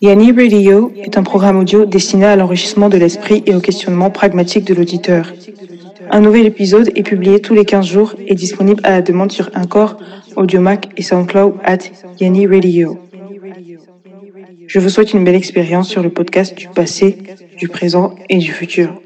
Yanni 0.00 0.30
Radio 0.30 0.92
est 0.96 1.18
un 1.18 1.24
programme 1.24 1.58
audio 1.58 1.84
destiné 1.84 2.26
à 2.26 2.36
l'enrichissement 2.36 2.88
de 2.88 2.96
l'esprit 2.96 3.42
et 3.46 3.54
au 3.54 3.58
questionnement 3.58 4.10
pragmatique 4.10 4.64
de 4.64 4.72
l'auditeur. 4.72 5.32
Un 6.12 6.20
nouvel 6.20 6.46
épisode 6.46 6.92
est 6.94 7.02
publié 7.02 7.40
tous 7.40 7.52
les 7.52 7.64
15 7.64 7.84
jours 7.84 8.14
et 8.26 8.36
disponible 8.36 8.80
à 8.84 8.90
la 8.90 9.02
demande 9.02 9.32
sur 9.32 9.50
Encore, 9.56 9.96
Audiomac 10.36 10.88
et 10.96 11.02
SoundCloud 11.02 11.54
at 11.64 11.78
Yanni 12.20 12.46
Radio. 12.46 12.96
Je 14.68 14.78
vous 14.78 14.88
souhaite 14.88 15.14
une 15.14 15.24
belle 15.24 15.34
expérience 15.34 15.88
sur 15.88 16.02
le 16.02 16.10
podcast 16.10 16.56
du 16.56 16.68
passé, 16.68 17.18
du 17.56 17.68
présent 17.68 18.14
et 18.28 18.38
du 18.38 18.52
futur. 18.52 19.00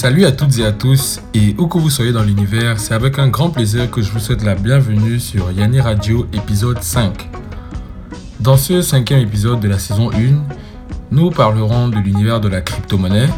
Salut 0.00 0.26
à 0.26 0.30
toutes 0.30 0.56
et 0.58 0.64
à 0.64 0.70
tous, 0.70 1.18
et 1.34 1.56
où 1.58 1.66
que 1.66 1.76
vous 1.76 1.90
soyez 1.90 2.12
dans 2.12 2.22
l'univers, 2.22 2.78
c'est 2.78 2.94
avec 2.94 3.18
un 3.18 3.26
grand 3.26 3.50
plaisir 3.50 3.90
que 3.90 4.00
je 4.00 4.12
vous 4.12 4.20
souhaite 4.20 4.44
la 4.44 4.54
bienvenue 4.54 5.18
sur 5.18 5.50
Yanni 5.50 5.80
Radio 5.80 6.24
épisode 6.32 6.80
5. 6.80 7.28
Dans 8.38 8.56
ce 8.56 8.80
cinquième 8.80 9.18
épisode 9.18 9.58
de 9.58 9.66
la 9.66 9.80
saison 9.80 10.12
1, 10.12 10.16
nous 11.10 11.30
parlerons 11.30 11.88
de 11.88 11.96
l'univers 11.96 12.40
de 12.40 12.46
la 12.46 12.60
crypto-monnaie, 12.60 13.28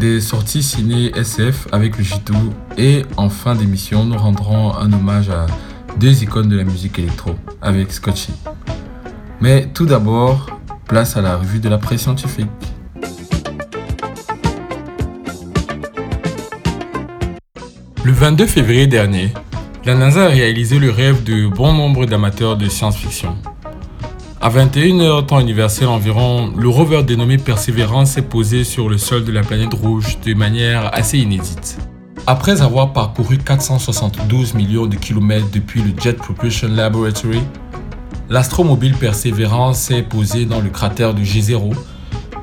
des 0.00 0.22
sorties 0.22 0.62
ciné 0.62 1.12
SF 1.18 1.68
avec 1.70 1.98
le 1.98 2.04
Jitu, 2.04 2.32
et 2.78 3.04
en 3.18 3.28
fin 3.28 3.54
d'émission, 3.54 4.06
nous 4.06 4.16
rendrons 4.16 4.74
un 4.74 4.90
hommage 4.90 5.28
à 5.28 5.44
deux 6.00 6.22
icônes 6.22 6.48
de 6.48 6.56
la 6.56 6.64
musique 6.64 6.98
électro 6.98 7.32
avec 7.60 7.92
Scotchy. 7.92 8.32
Mais 9.42 9.68
tout 9.74 9.84
d'abord, 9.84 10.46
place 10.88 11.18
à 11.18 11.20
la 11.20 11.36
revue 11.36 11.60
de 11.60 11.68
la 11.68 11.76
presse 11.76 12.04
scientifique. 12.04 12.48
Le 18.04 18.12
22 18.12 18.44
février 18.46 18.86
dernier, 18.86 19.32
la 19.86 19.94
NASA 19.94 20.26
a 20.26 20.28
réalisé 20.28 20.78
le 20.78 20.90
rêve 20.90 21.24
de 21.24 21.48
bon 21.48 21.72
nombre 21.72 22.04
d'amateurs 22.04 22.58
de 22.58 22.68
science-fiction. 22.68 23.34
À 24.42 24.50
21h 24.50 25.24
temps 25.24 25.40
universel 25.40 25.88
environ, 25.88 26.52
le 26.54 26.68
rover 26.68 27.02
dénommé 27.02 27.38
Perseverance 27.38 28.10
s'est 28.10 28.20
posé 28.20 28.62
sur 28.62 28.90
le 28.90 28.98
sol 28.98 29.24
de 29.24 29.32
la 29.32 29.40
planète 29.40 29.72
rouge 29.72 30.18
de 30.20 30.34
manière 30.34 30.94
assez 30.94 31.16
inédite. 31.16 31.78
Après 32.26 32.60
avoir 32.60 32.92
parcouru 32.92 33.38
472 33.38 34.52
millions 34.52 34.84
de 34.84 34.96
kilomètres 34.96 35.50
depuis 35.50 35.80
le 35.80 35.98
Jet 35.98 36.18
Propulsion 36.18 36.68
Laboratory, 36.68 37.40
l'astromobile 38.28 38.96
Perseverance 38.96 39.78
s'est 39.78 40.02
posé 40.02 40.44
dans 40.44 40.60
le 40.60 40.68
cratère 40.68 41.14
de 41.14 41.22
G0 41.22 41.72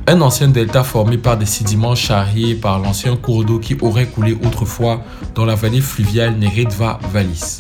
un 0.08 0.22
ancien 0.22 0.48
delta 0.48 0.84
formé 0.84 1.18
par 1.18 1.38
des 1.38 1.46
sédiments 1.46 1.96
charriés 1.96 2.56
par 2.56 2.80
l'ancien 2.80 3.16
cours 3.16 3.46
d'eau 3.46 3.60
qui 3.60 3.78
aurait 3.82 4.08
coulé 4.08 4.34
autrefois 4.34 5.02
dans 5.36 5.46
la 5.46 5.56
vallée 5.56 5.82
fluviale 5.82 6.36
Neretva 6.38 7.00
Vallis. 7.12 7.58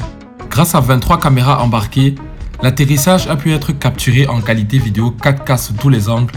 Grâce 0.49 0.75
à 0.75 0.79
23 0.79 1.19
caméras 1.19 1.61
embarquées, 1.61 2.15
l'atterrissage 2.61 3.27
a 3.27 3.35
pu 3.35 3.53
être 3.53 3.71
capturé 3.71 4.27
en 4.27 4.41
qualité 4.41 4.79
vidéo 4.79 5.15
4K 5.21 5.57
sous 5.57 5.73
tous 5.73 5.89
les 5.89 6.09
angles 6.09 6.33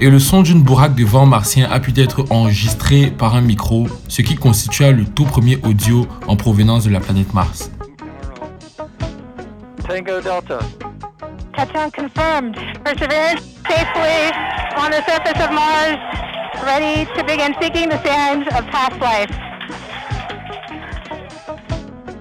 et 0.00 0.10
le 0.10 0.18
son 0.18 0.42
d'une 0.42 0.62
bourraque 0.62 0.94
de 0.96 1.04
vent 1.04 1.24
martien 1.24 1.68
a 1.70 1.78
pu 1.78 1.92
être 1.96 2.24
enregistré 2.30 3.10
par 3.10 3.36
un 3.36 3.40
micro, 3.40 3.86
ce 4.08 4.22
qui 4.22 4.34
constitua 4.34 4.90
le 4.90 5.04
tout 5.04 5.24
premier 5.24 5.58
audio 5.62 6.06
en 6.26 6.36
provenance 6.36 6.84
de 6.84 6.90
la 6.90 7.00
planète 7.00 7.32
Mars. 7.32 7.70
Tango 9.86 10.20
Delta. 10.20 10.58
Touchdown 11.56 11.90
confirmed. 11.92 12.56
Perseverance 12.84 13.42
safely 13.68 14.53
on 14.76 14.90
the 14.90 15.02
surface 15.06 15.40
of 15.40 15.52
Mars, 15.52 15.98
ready 16.64 17.06
to 17.16 17.24
begin 17.24 17.54
seeking 17.60 17.88
the 17.88 17.96
of 17.96 18.66
past 18.70 19.00
life. 19.00 19.30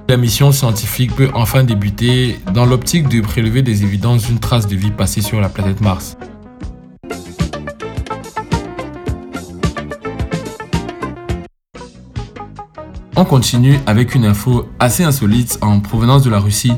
La 0.07 0.17
mission 0.17 0.51
scientifique 0.51 1.15
peut 1.15 1.29
enfin 1.33 1.63
débuter 1.63 2.39
dans 2.53 2.65
l'optique 2.65 3.07
de 3.07 3.21
prélever 3.21 3.61
des 3.61 3.83
évidences 3.83 4.27
d'une 4.27 4.39
trace 4.39 4.67
de 4.67 4.75
vie 4.75 4.91
passée 4.91 5.21
sur 5.21 5.41
la 5.41 5.49
planète 5.49 5.81
Mars. 5.81 6.17
On 13.15 13.25
continue 13.25 13.79
avec 13.87 14.13
une 14.13 14.25
info 14.25 14.67
assez 14.79 15.03
insolite 15.03 15.57
en 15.61 15.79
provenance 15.79 16.23
de 16.23 16.29
la 16.29 16.39
Russie, 16.39 16.73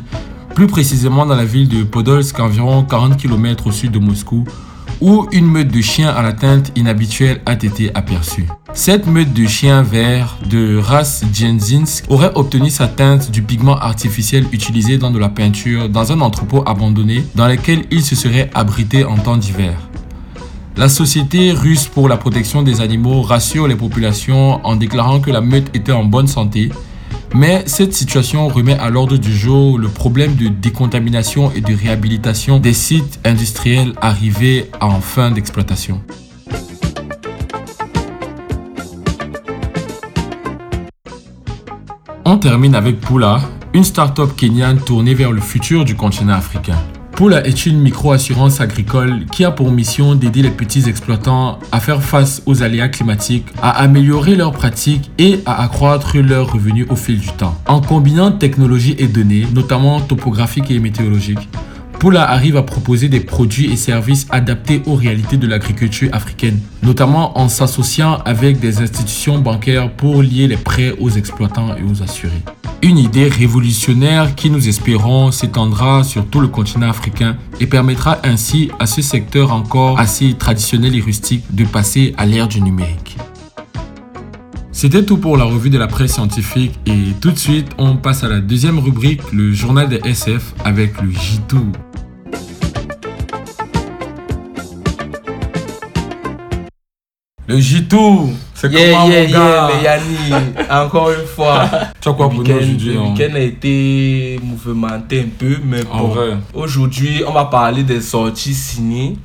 plus 0.53 0.67
précisément 0.67 1.25
dans 1.25 1.35
la 1.35 1.45
ville 1.45 1.67
de 1.67 1.83
Podolsk, 1.83 2.39
environ 2.39 2.83
40 2.83 3.17
km 3.17 3.67
au 3.67 3.71
sud 3.71 3.91
de 3.91 3.99
Moscou, 3.99 4.45
où 5.01 5.27
une 5.31 5.45
meute 5.45 5.69
de 5.69 5.81
chiens 5.81 6.09
à 6.09 6.21
la 6.21 6.33
teinte 6.33 6.71
inhabituelle 6.75 7.41
a 7.45 7.53
été 7.53 7.91
aperçue. 7.95 8.45
Cette 8.73 9.07
meute 9.07 9.33
de 9.33 9.45
chiens 9.45 9.83
verts 9.83 10.37
de 10.49 10.77
race 10.77 11.23
Jenzinsk 11.33 12.05
aurait 12.09 12.31
obtenu 12.35 12.69
sa 12.69 12.87
teinte 12.87 13.31
du 13.31 13.41
pigment 13.41 13.77
artificiel 13.77 14.45
utilisé 14.51 14.97
dans 14.97 15.11
de 15.11 15.19
la 15.19 15.29
peinture 15.29 15.89
dans 15.89 16.11
un 16.11 16.21
entrepôt 16.21 16.63
abandonné 16.65 17.23
dans 17.35 17.47
lequel 17.47 17.85
il 17.91 18.03
se 18.03 18.15
serait 18.15 18.49
abrité 18.53 19.05
en 19.05 19.17
temps 19.17 19.37
d'hiver. 19.37 19.73
La 20.77 20.89
Société 20.89 21.53
russe 21.53 21.87
pour 21.87 22.09
la 22.09 22.17
protection 22.17 22.61
des 22.61 22.81
animaux 22.81 23.21
rassure 23.21 23.65
les 23.65 23.77
populations 23.77 24.65
en 24.65 24.75
déclarant 24.75 25.21
que 25.21 25.31
la 25.31 25.39
meute 25.39 25.73
était 25.73 25.93
en 25.93 26.03
bonne 26.03 26.27
santé 26.27 26.69
mais 27.33 27.63
cette 27.65 27.93
situation 27.93 28.47
remet 28.47 28.77
à 28.77 28.89
l'ordre 28.89 29.17
du 29.17 29.35
jour 29.35 29.77
le 29.77 29.87
problème 29.87 30.35
de 30.35 30.47
décontamination 30.47 31.51
et 31.53 31.61
de 31.61 31.73
réhabilitation 31.73 32.59
des 32.59 32.73
sites 32.73 33.19
industriels 33.25 33.93
arrivés 34.01 34.69
en 34.81 34.99
fin 35.01 35.31
d'exploitation. 35.31 36.01
On 42.25 42.37
termine 42.37 42.75
avec 42.75 42.99
Pula, 42.99 43.39
une 43.73 43.83
start-up 43.83 44.35
kenyane 44.35 44.79
tournée 44.79 45.13
vers 45.13 45.31
le 45.31 45.41
futur 45.41 45.85
du 45.85 45.95
continent 45.95 46.33
africain. 46.33 46.77
Pula 47.15 47.47
est 47.47 47.65
une 47.65 47.79
micro-assurance 47.79 48.59
agricole 48.59 49.25
qui 49.31 49.45
a 49.45 49.51
pour 49.51 49.71
mission 49.71 50.15
d'aider 50.15 50.41
les 50.41 50.49
petits 50.49 50.89
exploitants 50.89 51.59
à 51.71 51.79
faire 51.79 52.03
face 52.03 52.41
aux 52.45 52.61
aléas 52.61 52.89
climatiques, 52.89 53.45
à 53.61 53.69
améliorer 53.69 54.35
leurs 54.35 54.51
pratiques 54.51 55.09
et 55.17 55.39
à 55.45 55.63
accroître 55.63 56.17
leurs 56.17 56.51
revenus 56.51 56.85
au 56.89 56.97
fil 56.97 57.19
du 57.19 57.29
temps. 57.29 57.55
En 57.67 57.79
combinant 57.79 58.33
technologie 58.33 58.97
et 58.99 59.07
données, 59.07 59.47
notamment 59.53 60.01
topographiques 60.01 60.69
et 60.71 60.79
météorologiques, 60.79 61.47
Pula 62.05 62.29
arrive 62.29 62.55
à 62.55 62.61
proposer 62.61 63.09
des 63.09 63.19
produits 63.19 63.73
et 63.73 63.75
services 63.75 64.27
adaptés 64.29 64.83
aux 64.85 64.93
réalités 64.93 65.37
de 65.37 65.47
l'agriculture 65.47 66.07
africaine, 66.13 66.59
notamment 66.83 67.35
en 67.39 67.49
s'associant 67.49 68.19
avec 68.25 68.59
des 68.59 68.79
institutions 68.79 69.39
bancaires 69.39 69.91
pour 69.91 70.21
lier 70.21 70.47
les 70.47 70.55
prêts 70.55 70.93
aux 70.99 71.09
exploitants 71.09 71.75
et 71.75 71.81
aux 71.81 72.03
assurés. 72.03 72.43
Une 72.83 72.99
idée 72.99 73.27
révolutionnaire 73.27 74.35
qui 74.35 74.51
nous 74.51 74.69
espérons 74.69 75.31
s'étendra 75.31 76.03
sur 76.03 76.27
tout 76.27 76.41
le 76.41 76.47
continent 76.47 76.91
africain 76.91 77.37
et 77.59 77.65
permettra 77.65 78.19
ainsi 78.23 78.69
à 78.77 78.85
ce 78.85 79.01
secteur 79.01 79.51
encore 79.51 79.97
assez 79.97 80.35
traditionnel 80.35 80.95
et 80.95 81.01
rustique 81.01 81.55
de 81.55 81.65
passer 81.65 82.13
à 82.19 82.27
l'ère 82.27 82.47
du 82.47 82.61
numérique. 82.61 83.17
C'était 84.77 85.05
tout 85.05 85.17
pour 85.17 85.37
la 85.37 85.45
revue 85.45 85.69
de 85.69 85.77
la 85.77 85.87
presse 85.87 86.13
scientifique 86.15 86.77
et 86.85 87.13
tout 87.21 87.31
de 87.31 87.37
suite 87.37 87.67
on 87.77 87.95
passe 87.95 88.25
à 88.25 88.27
la 88.27 88.41
deuxième 88.41 88.77
rubrique, 88.77 89.21
le 89.31 89.53
journal 89.53 89.87
des 89.87 90.01
SF 90.03 90.53
avec 90.65 91.01
le 91.01 91.09
J2. 91.11 91.71
Le 97.47 97.57
J2 97.57 98.29
C'est 98.55 98.71
Yeah, 98.71 98.91
comment 98.93 99.09
yeah, 99.09 99.21
mon 99.23 99.29
yeah, 99.29 99.31
gars? 99.31 99.69
mais 99.71 99.83
Yanni, 99.83 100.45
encore 100.71 101.11
une 101.11 101.25
fois. 101.27 101.69
Tu 102.01 102.09
as 102.09 102.13
quoi 102.13 102.29
pour 102.29 102.39
nous 102.39 102.43
Le 102.45 102.55
aujourd'hui 102.55 102.89
week-end- 102.89 103.01
hein? 103.01 103.13
le 103.15 103.23
week-end 103.23 103.35
a 103.35 103.39
été 103.39 104.39
mouvementé 104.43 105.21
un 105.21 105.29
peu, 105.37 105.57
mais 105.63 105.81
En 105.91 106.07
bon. 106.07 106.37
Aujourd'hui, 106.55 107.21
on 107.27 107.33
va 107.33 107.45
parler 107.45 107.83
des 107.83 108.01
sorties 108.01 108.53
ciné. 108.53 109.17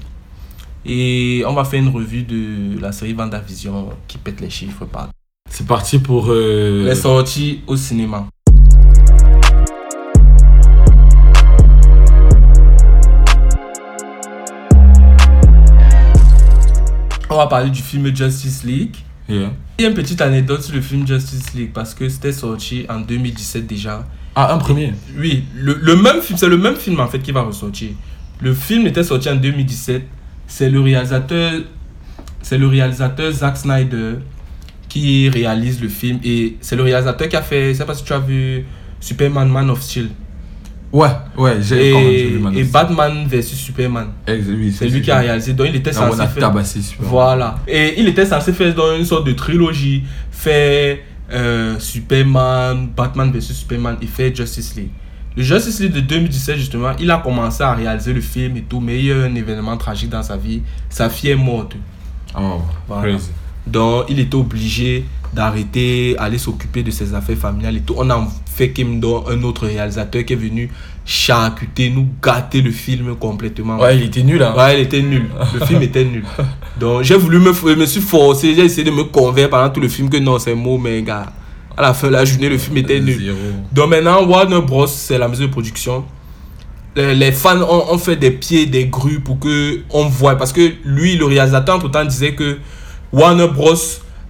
Et 0.85 1.43
on 1.47 1.53
va 1.55 1.65
faire 1.65 1.81
une 1.81 1.89
revue 1.89 2.23
de 2.23 2.79
la 2.81 2.93
série 2.93 3.13
Vendavision 3.13 3.91
qui 4.09 4.17
pète 4.19 4.41
les 4.41 4.49
chiffres 4.51 4.85
par 4.87 5.09
C'est 5.51 5.67
parti 5.67 5.99
pour... 5.99 6.27
euh, 6.31 6.85
Les 6.87 6.95
sorties 6.95 7.61
au 7.67 7.77
cinéma. 7.77 8.27
On 17.29 17.37
va 17.37 17.47
parler 17.47 17.71
du 17.71 17.81
film 17.81 18.15
Justice 18.15 18.65
League. 18.65 18.97
yeah. 19.29 19.53
Il 19.79 19.83
y 19.83 19.87
a 19.87 19.89
une 19.89 19.95
petite 19.95 20.21
anecdote 20.21 20.63
sur 20.63 20.75
le 20.75 20.81
film 20.83 21.07
Justice 21.07 21.55
League 21.55 21.71
parce 21.73 21.95
que 21.95 22.09
c'était 22.09 22.33
sorti 22.33 22.85
en 22.89 23.01
2017 23.01 23.67
déjà. 23.67 24.05
Ah, 24.35 24.53
un 24.55 24.59
premier 24.59 24.93
Oui, 25.17 25.45
le, 25.57 25.75
le 25.81 25.97
même 25.97 26.21
film, 26.21 26.39
c'est 26.39 26.49
le 26.49 26.59
même 26.59 26.77
film 26.77 27.01
en 27.01 27.09
fait 27.09 27.21
qui 27.21 27.33
va 27.33 27.43
ressortir. 27.43 27.91
Le 28.41 28.53
film 28.55 28.87
était 28.87 29.05
sorti 29.05 29.29
en 29.31 29.37
2017. 29.37 30.03
C'est 30.47 30.69
le 30.71 30.81
réalisateur, 30.81 31.53
c'est 32.43 32.59
le 32.59 32.67
réalisateur 32.67 33.31
Zack 33.33 33.57
Snyder 33.57 34.17
qui 34.91 35.31
réalise 35.31 35.81
le 35.81 35.89
film 35.89 36.19
et 36.23 36.57
c'est 36.61 36.77
le 36.77 36.83
réalisateur 36.83 37.29
qui 37.29 37.37
a 37.37 37.41
fait, 37.43 37.73
je 37.73 37.79
sais 37.79 37.87
pas 37.87 37.95
si 37.95 38.05
tu 38.05 38.13
as 38.13 38.19
vu 38.19 38.67
Superman 39.01 39.49
Man 39.49 39.71
of 39.71 39.81
Steel 39.81 40.11
Ouais, 40.93 41.09
ouais, 41.39 41.59
j'ai 41.63 41.91
et, 41.91 42.27
vu 42.33 42.39
Man 42.41 42.53
of 42.53 42.59
et 42.59 42.63
Steel. 42.65 42.73
Batman 42.73 43.27
versus 43.29 43.57
Superman. 43.59 44.09
Oui, 44.29 44.75
C'est 44.77 44.89
lui 44.89 45.01
qui 45.01 45.11
a 45.13 45.21
réalisé. 45.21 45.53
Donc 45.53 45.69
il 45.71 45.77
était 45.77 45.93
Ah, 45.97 46.07
on 46.07 46.11
censé 46.11 46.21
a 46.23 46.27
faire. 46.27 46.43
tabassé 46.43 46.83
Superman. 46.83 47.11
Voilà. 47.11 47.59
Et 47.69 48.01
il 48.01 48.09
était 48.09 48.27
censé 48.27 48.53
faire 48.53 48.75
dans 48.75 48.97
une 48.97 49.05
sorte 49.05 49.25
de 49.27 49.33
trilogie, 49.33 50.03
faire 50.33 50.99
euh, 51.33 51.79
Superman, 51.79 52.89
Batman 52.97 53.31
vs 53.33 53.41
Superman 53.53 53.97
et 54.03 54.07
faire 54.07 54.35
Justice 54.35 54.75
League. 54.77 54.91
Le 55.37 55.45
Justice 55.45 55.79
League 55.79 55.93
de 55.93 56.01
2017, 56.01 56.57
justement, 56.57 56.91
il 56.99 57.09
a 57.09 57.19
commencé 57.19 57.63
à 57.63 57.73
réaliser 57.73 58.13
le 58.13 58.21
film 58.21 58.57
et 58.57 58.63
tout, 58.63 58.81
mais 58.81 58.99
il 58.99 59.05
y 59.07 59.13
a 59.13 59.15
eu 59.15 59.23
un 59.23 59.35
événement 59.37 59.77
tragique 59.77 60.11
dans 60.11 60.25
sa 60.25 60.37
vie. 60.37 60.61
Sa 60.89 61.09
fille 61.09 61.31
est 61.31 61.37
morte. 61.37 61.77
Oh, 62.37 62.63
Voilà. 62.89 63.13
crazy. 63.13 63.31
Donc, 63.67 64.07
il 64.09 64.19
était 64.19 64.35
obligé 64.35 65.05
d'arrêter, 65.33 66.17
aller 66.19 66.39
s'occuper 66.39 66.83
de 66.83 66.91
ses 66.91 67.15
affaires 67.15 67.37
familiales 67.37 67.77
et 67.77 67.81
tout. 67.81 67.95
On 67.97 68.11
a 68.11 68.27
fait 68.47 68.71
Kim 68.71 69.01
un 69.29 69.43
autre 69.43 69.67
réalisateur 69.67 70.25
qui 70.25 70.33
est 70.33 70.37
venu 70.37 70.71
charcuter, 71.05 71.91
nous 71.91 72.09
gâter 72.23 72.61
le 72.61 72.71
film 72.71 73.15
complètement. 73.17 73.79
Ouais, 73.79 73.97
il 73.97 74.05
était 74.05 74.23
nul, 74.23 74.43
hein. 74.43 74.55
Ouais, 74.57 74.81
il 74.81 74.83
était 74.83 75.03
nul. 75.03 75.27
Le 75.55 75.67
film 75.67 75.83
était 75.83 76.05
nul. 76.05 76.25
Donc, 76.79 77.03
j'ai 77.03 77.17
voulu 77.17 77.39
me, 77.39 77.53
je 77.53 77.75
me 77.75 77.87
suis 77.87 78.01
forcé, 78.01 78.55
j'ai 78.55 78.65
essayé 78.65 78.85
de 78.85 78.91
me 78.91 79.05
convaincre 79.05 79.51
pendant 79.51 79.71
tout 79.71 79.81
le 79.81 79.89
film 79.89 80.09
que 80.09 80.17
non, 80.17 80.39
c'est 80.39 80.55
mot, 80.55 80.79
mais 80.79 81.03
gars, 81.03 81.33
à 81.77 81.83
la 81.83 81.95
fin 81.95 82.09
de 82.09 82.13
la 82.13 82.25
journée, 82.25 82.49
le 82.49 82.59
film 82.59 82.77
était 82.77 83.01
nul. 83.01 83.19
Zéro. 83.19 83.37
Donc 83.73 83.91
maintenant, 83.91 84.25
Warner 84.25 84.61
Bros, 84.61 84.87
c'est 84.87 85.19
la 85.19 85.29
maison 85.29 85.43
de 85.45 85.49
production. 85.49 86.05
Les, 86.97 87.15
les 87.15 87.33
fans 87.33 87.61
ont, 87.61 87.95
ont 87.95 87.99
fait 87.99 88.17
des 88.17 88.33
pieds, 88.33 88.67
des 88.67 88.87
grues 88.87 89.21
pour 89.21 89.39
que 89.39 89.81
on 89.91 90.07
voit. 90.07 90.37
Parce 90.37 90.53
que 90.53 90.73
lui, 90.85 91.17
le 91.17 91.25
réalisateur, 91.25 91.77
entre 91.77 91.91
temps, 91.91 92.05
disait 92.05 92.35
que 92.35 92.59
Warner 93.13 93.49
Bros 93.49 93.75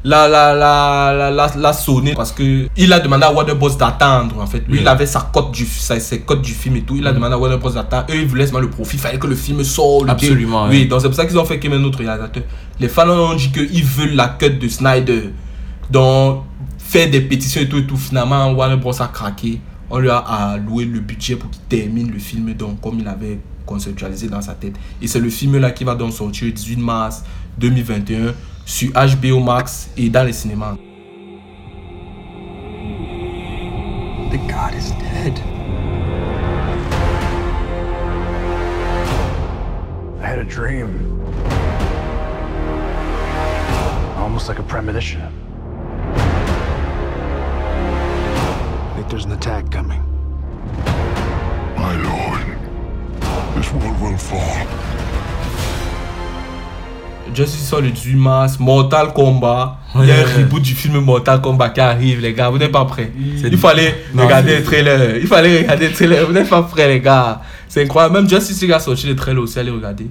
l'a, 0.03 0.27
la, 0.29 0.55
la, 0.55 1.51
la, 1.55 1.73
sonné 1.75 2.15
parce 2.15 2.33
que 2.33 2.69
il 2.77 2.93
a 2.93 3.01
demandé 3.01 3.25
à 3.25 3.33
Warner 3.33 3.55
Bros 3.55 3.69
d'attendre 3.71 4.41
en 4.41 4.47
fait. 4.47 4.65
Lui, 4.69 4.81
il 4.81 4.89
avait 4.89 5.07
sa 5.07 5.29
cote 5.33 5.53
du, 5.53 5.67
sa, 5.67 6.01
ses 6.01 6.21
codes 6.21 6.41
du 6.43 6.53
film 6.53 6.77
et 6.77 6.83
tout. 6.83 6.97
Il 6.97 7.07
a 7.07 7.13
demandé 7.13 7.35
à 7.35 7.39
Warner 7.39 7.59
Bros 7.59 7.71
d'attendre. 7.71 8.07
Eux, 8.11 8.17
ils 8.17 8.27
voulaient 8.27 8.47
seulement 8.47 8.61
le 8.61 8.71
profit. 8.71 8.97
Il 8.97 9.01
fallait 9.01 9.19
que 9.19 9.27
le 9.27 9.35
film 9.35 9.63
sorte. 9.63 10.09
Absolument, 10.09 10.67
Oui, 10.69 10.81
ouais. 10.81 10.85
donc 10.87 11.01
c'est 11.03 11.09
pour 11.09 11.17
ça 11.17 11.27
qu'ils 11.27 11.39
ont 11.39 11.45
fait 11.45 11.59
qu'il 11.59 11.71
y 11.71 11.75
ait 11.75 11.77
un 11.77 11.85
autre 11.85 11.99
réalisateur. 11.99 12.43
Les 12.79 12.89
fans 12.89 13.09
ont 13.09 13.35
dit 13.35 13.51
qu'ils 13.53 13.85
veulent 13.85 14.15
la 14.15 14.29
cut 14.29 14.51
de 14.51 14.69
Snyder. 14.69 15.31
Donc, 15.91 16.45
faire 16.79 17.11
des 17.11 17.21
pétitions 17.21 17.61
et 17.61 17.69
tout 17.69 17.79
et 17.79 17.87
tout. 17.87 17.97
Finalement, 17.99 18.51
Warner 18.53 18.77
Bros 18.77 19.01
a 19.03 19.09
craqué. 19.09 19.61
On 19.91 19.99
lui 19.99 20.09
a 20.09 20.19
alloué 20.19 20.85
le 20.85 21.01
budget 21.01 21.37
pour 21.37 21.51
qu'il 21.51 21.63
termine 21.63 22.11
le 22.13 22.19
film, 22.21 22.55
donc 22.55 22.81
comme 22.81 23.01
il 23.01 23.09
avait 23.09 23.41
conceptualisé 23.67 24.29
dans 24.29 24.41
sa 24.41 24.55
tête. 24.55 24.75
Et 25.03 25.09
c'est 25.09 25.19
le 25.19 25.31
film 25.31 25.59
là 25.59 25.73
qui 25.73 25.85
va 25.85 25.95
donc 25.97 26.13
sortir 26.13 26.47
le 26.47 26.53
18 26.53 26.77
mars 26.77 27.25
2021 27.59 28.33
sur 28.71 28.93
HBO 28.93 29.41
Max 29.41 29.91
et 29.97 30.09
dans 30.09 30.23
les 30.23 30.33
cinémas. 30.33 30.77
The 34.31 34.39
god 34.47 34.75
is 34.75 34.93
dead. 34.93 35.37
I 40.21 40.25
had 40.25 40.39
a 40.39 40.45
dream. 40.45 41.21
Almost 44.19 44.49
like 44.49 44.61
a 44.61 44.63
premonition. 44.63 45.21
I 48.87 48.93
think 48.95 49.09
there's 49.09 49.25
an 49.25 49.33
attack 49.33 49.69
coming. 49.73 50.01
My 51.77 51.97
lord, 51.97 52.47
this 53.57 53.73
world 53.73 54.01
will 54.01 54.17
fall. 54.17 55.00
Justice 57.35 57.69
sort 57.69 57.81
le 57.81 57.91
18 57.91 58.15
mars, 58.17 58.59
Mortal 58.59 59.13
Kombat. 59.13 59.79
Il 59.97 60.07
y 60.07 60.13
a 60.13 60.17
un 60.21 60.25
reboot 60.25 60.63
du 60.63 60.75
film 60.75 60.99
Mortal 61.01 61.41
Kombat 61.41 61.71
qui 61.71 61.81
arrive, 61.81 62.21
les 62.21 62.33
gars. 62.33 62.49
Vous 62.51 62.59
n'êtes 62.59 62.73
pas 62.73 62.85
prêts. 62.85 63.13
Il 63.17 63.59
fallait 63.59 64.05
Non, 64.15 64.25
regarder 64.25 64.57
le 64.59 64.65
trailer. 64.65 65.17
Il 65.17 65.27
fallait 65.27 65.59
regarder 65.63 65.89
le 65.89 65.95
trailer. 65.95 66.27
Vous 66.27 66.33
n'êtes 66.33 66.49
pas 66.49 66.63
prêts, 66.63 66.89
les 66.89 67.01
gars. 67.01 67.41
C'est 67.69 67.85
incroyable. 67.85 68.15
Même 68.15 68.29
Justice 68.29 68.61
League 68.63 68.73
a 68.73 68.81
sorti 68.81 69.07
le 69.07 69.17
trailer 69.17 69.43
aussi, 69.43 69.59
allez 69.59 69.71
regarder. 69.71 70.07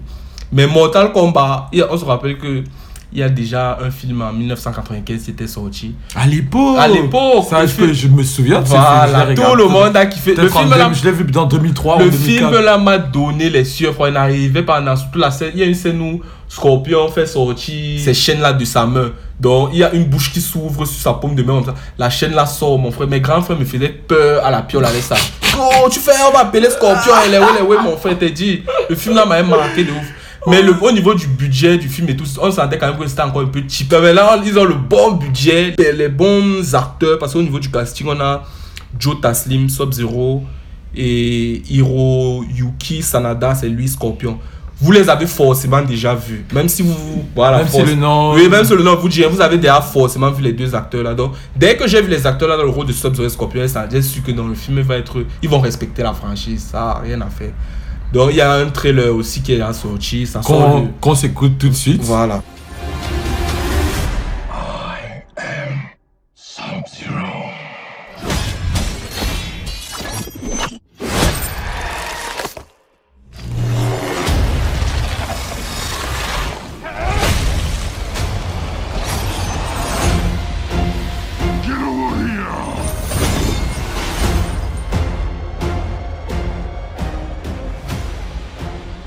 Mais 0.52 0.66
Mortal 0.66 1.12
Kombat, 1.12 1.70
on 1.90 1.98
se 1.98 2.06
rappelle 2.06 2.38
que 2.38 2.64
il 3.12 3.20
y 3.20 3.24
a 3.24 3.30
déjà 3.30 3.78
un 3.82 3.90
film 3.90 4.22
en 4.22 4.32
1995 4.32 5.24
qui 5.24 5.32
était 5.32 5.48
sorti. 5.48 5.96
À 6.16 6.28
l'époque. 6.28 6.78
À 6.80 6.88
l'époque, 6.88 7.46
Ça, 7.50 7.62
le 7.62 7.68
je, 7.68 7.74
film- 7.74 7.88
peux- 7.88 7.94
je 7.94 8.08
me 8.08 8.24
souviens 8.24 8.62
de 8.62 8.66
ce 8.68 8.72
film, 8.72 9.36
tout 9.36 9.56
le 9.56 9.68
monde 9.68 9.98
a 9.98 10.06
kiffé. 10.06 10.36
Le 10.36 10.48
film 10.50 10.70
là, 10.70 10.92
Je 10.94 11.04
l'ai 11.06 11.12
vu 11.12 11.24
dans 11.26 11.46
2003 11.46 11.96
ou 11.96 12.00
le 12.00 12.10
2004. 12.12 12.38
film 12.52 12.64
là 12.66 12.78
m'a 12.78 12.98
donné 13.00 13.50
les 13.50 13.66
sueurs. 13.66 13.96
n'arrivait 14.12 14.64
pas 14.64 14.80
dans 14.82 14.96
toute 14.96 15.16
la 15.16 15.32
scène. 15.32 15.52
Il 15.56 15.60
y 15.60 15.64
a 15.64 15.66
une 15.66 15.74
scène 15.76 16.00
où 16.02 16.22
Scorpion 16.48 17.08
fait 17.10 17.26
sortir 17.26 18.00
ces 18.00 18.14
chaînes 18.14 18.42
là 18.42 18.54
de 18.54 18.66
sa 18.66 18.86
main. 18.86 19.12
Donc 19.40 19.70
il 19.74 19.80
y 19.80 19.84
a 19.84 19.92
une 19.94 20.06
bouche 20.06 20.32
qui 20.32 20.42
s'ouvre 20.42 20.86
sur 20.86 21.02
sa 21.02 21.14
paume 21.14 21.36
de 21.36 21.44
main. 21.44 21.62
La 21.98 22.10
chaîne 22.10 22.34
là 22.34 22.46
sort, 22.46 22.78
mon 22.78 22.92
frère. 22.92 23.08
Mes 23.08 23.22
grands 23.22 23.42
frères 23.42 23.58
me 23.58 23.66
faisaient 23.66 23.90
peur 23.90 24.46
à 24.46 24.52
la 24.52 24.62
piole 24.62 24.86
avec 24.86 25.02
ça. 25.02 25.16
Oh, 25.58 25.88
tu 25.92 26.00
fais, 26.00 26.12
on 26.28 26.32
va 26.32 26.42
appeler 26.42 26.70
Scorpion. 26.70 27.12
Où, 27.14 27.26
elle 27.26 27.34
est 27.36 27.62
où, 27.62 27.82
mon 27.82 27.98
frère, 27.98 28.18
t'es 28.18 28.30
dit. 28.30 28.62
Le 28.90 28.96
film 28.96 29.16
là 29.16 29.26
m'a 29.26 29.42
marqué 29.44 29.84
de 29.84 29.92
ouf. 29.92 29.98
Mais 30.48 30.62
le, 30.62 30.74
au 30.82 30.92
niveau 30.92 31.14
du 31.14 31.28
budget 31.28 31.78
du 31.78 31.90
film 31.90 32.08
et 32.10 32.16
tout, 32.16 32.24
on 32.42 32.50
sentait 32.52 32.78
quand 32.78 32.88
même 32.88 32.98
que 32.98 33.08
c'était 33.08 33.22
encore 33.22 33.42
un 33.42 33.46
peu 33.48 33.62
cheap. 33.68 33.94
Mais 34.02 34.14
là, 34.14 34.40
ils 34.46 34.58
ont 34.58 34.64
le 34.66 34.76
bon 34.76 35.12
budget, 35.14 35.76
les, 35.78 35.92
les 35.92 36.10
bons 36.10 36.74
acteurs. 36.74 37.20
Parce 37.20 37.34
qu'au 37.34 37.42
niveau 37.42 37.60
du 37.60 37.70
casting, 37.70 38.08
on 38.10 38.20
a 38.20 38.44
Joe 38.98 39.20
Taslim, 39.22 39.68
Sub-Zero 39.70 40.44
et 40.96 41.62
Hiroyuki 41.70 43.02
Sanada, 43.02 43.54
c'est 43.56 43.70
lui 43.70 43.88
Scorpion. 43.88 44.38
Vous 44.82 44.94
les 44.94 45.10
avez 45.10 45.28
forcément 45.28 45.82
déjà 45.82 46.16
vus. 46.16 46.46
Même 46.54 46.70
si 46.70 46.84
vous. 46.84 46.96
Voilà, 47.36 47.58
Même 47.60 47.68
si 47.68 47.74
force- 47.78 47.90
le 47.90 47.96
nom- 47.96 48.34
Oui, 48.34 48.48
même 48.48 48.64
si 48.64 48.74
le 48.74 48.82
nom 48.82 48.96
vous 48.96 49.10
dit, 49.10 49.22
vous 49.30 49.42
avez 49.42 49.58
déjà 49.58 49.82
forcément 49.82 50.32
vu 50.32 50.42
les 50.42 50.54
deux 50.54 50.74
acteurs 50.74 51.04
là. 51.04 51.14
Donc, 51.14 51.34
dès 51.54 51.76
que 51.76 51.86
j'ai 51.86 52.02
vu 52.02 52.10
les 52.10 52.26
acteurs 52.26 52.48
là 52.48 52.56
dans 52.56 52.64
le 52.64 52.70
rôle 52.70 52.86
de 52.86 52.94
Sub-Zero 52.94 53.28
et 53.28 53.30
Scorpion, 53.30 53.68
ça 53.68 53.86
j'ai 53.92 54.02
su 54.02 54.22
que 54.22 54.32
dans 54.32 54.48
le 54.48 54.54
film, 54.56 54.78
il 54.78 54.84
va 54.86 54.96
être, 54.96 55.18
ils 55.44 55.50
vont 55.50 55.60
respecter 55.60 56.02
la 56.02 56.14
franchise. 56.14 56.70
Ça, 56.72 56.92
a 56.92 57.00
rien 57.02 57.20
à 57.20 57.26
faire. 57.28 57.52
Donc, 58.14 58.30
il 58.32 58.38
y 58.38 58.42
a 58.42 58.54
un 58.54 58.70
trailer 58.70 59.14
aussi 59.16 59.42
qui 59.42 59.54
est 59.54 59.74
sorti. 59.74 60.26
Ça 60.26 60.42
sort 60.42 60.58
Qu'on 60.58 60.82
le- 60.82 60.88
qu'on 61.00 61.16
s'écoute 61.16 61.58
tout 61.60 61.70
de 61.70 61.74
suite. 61.76 62.02
Voilà. 62.02 62.42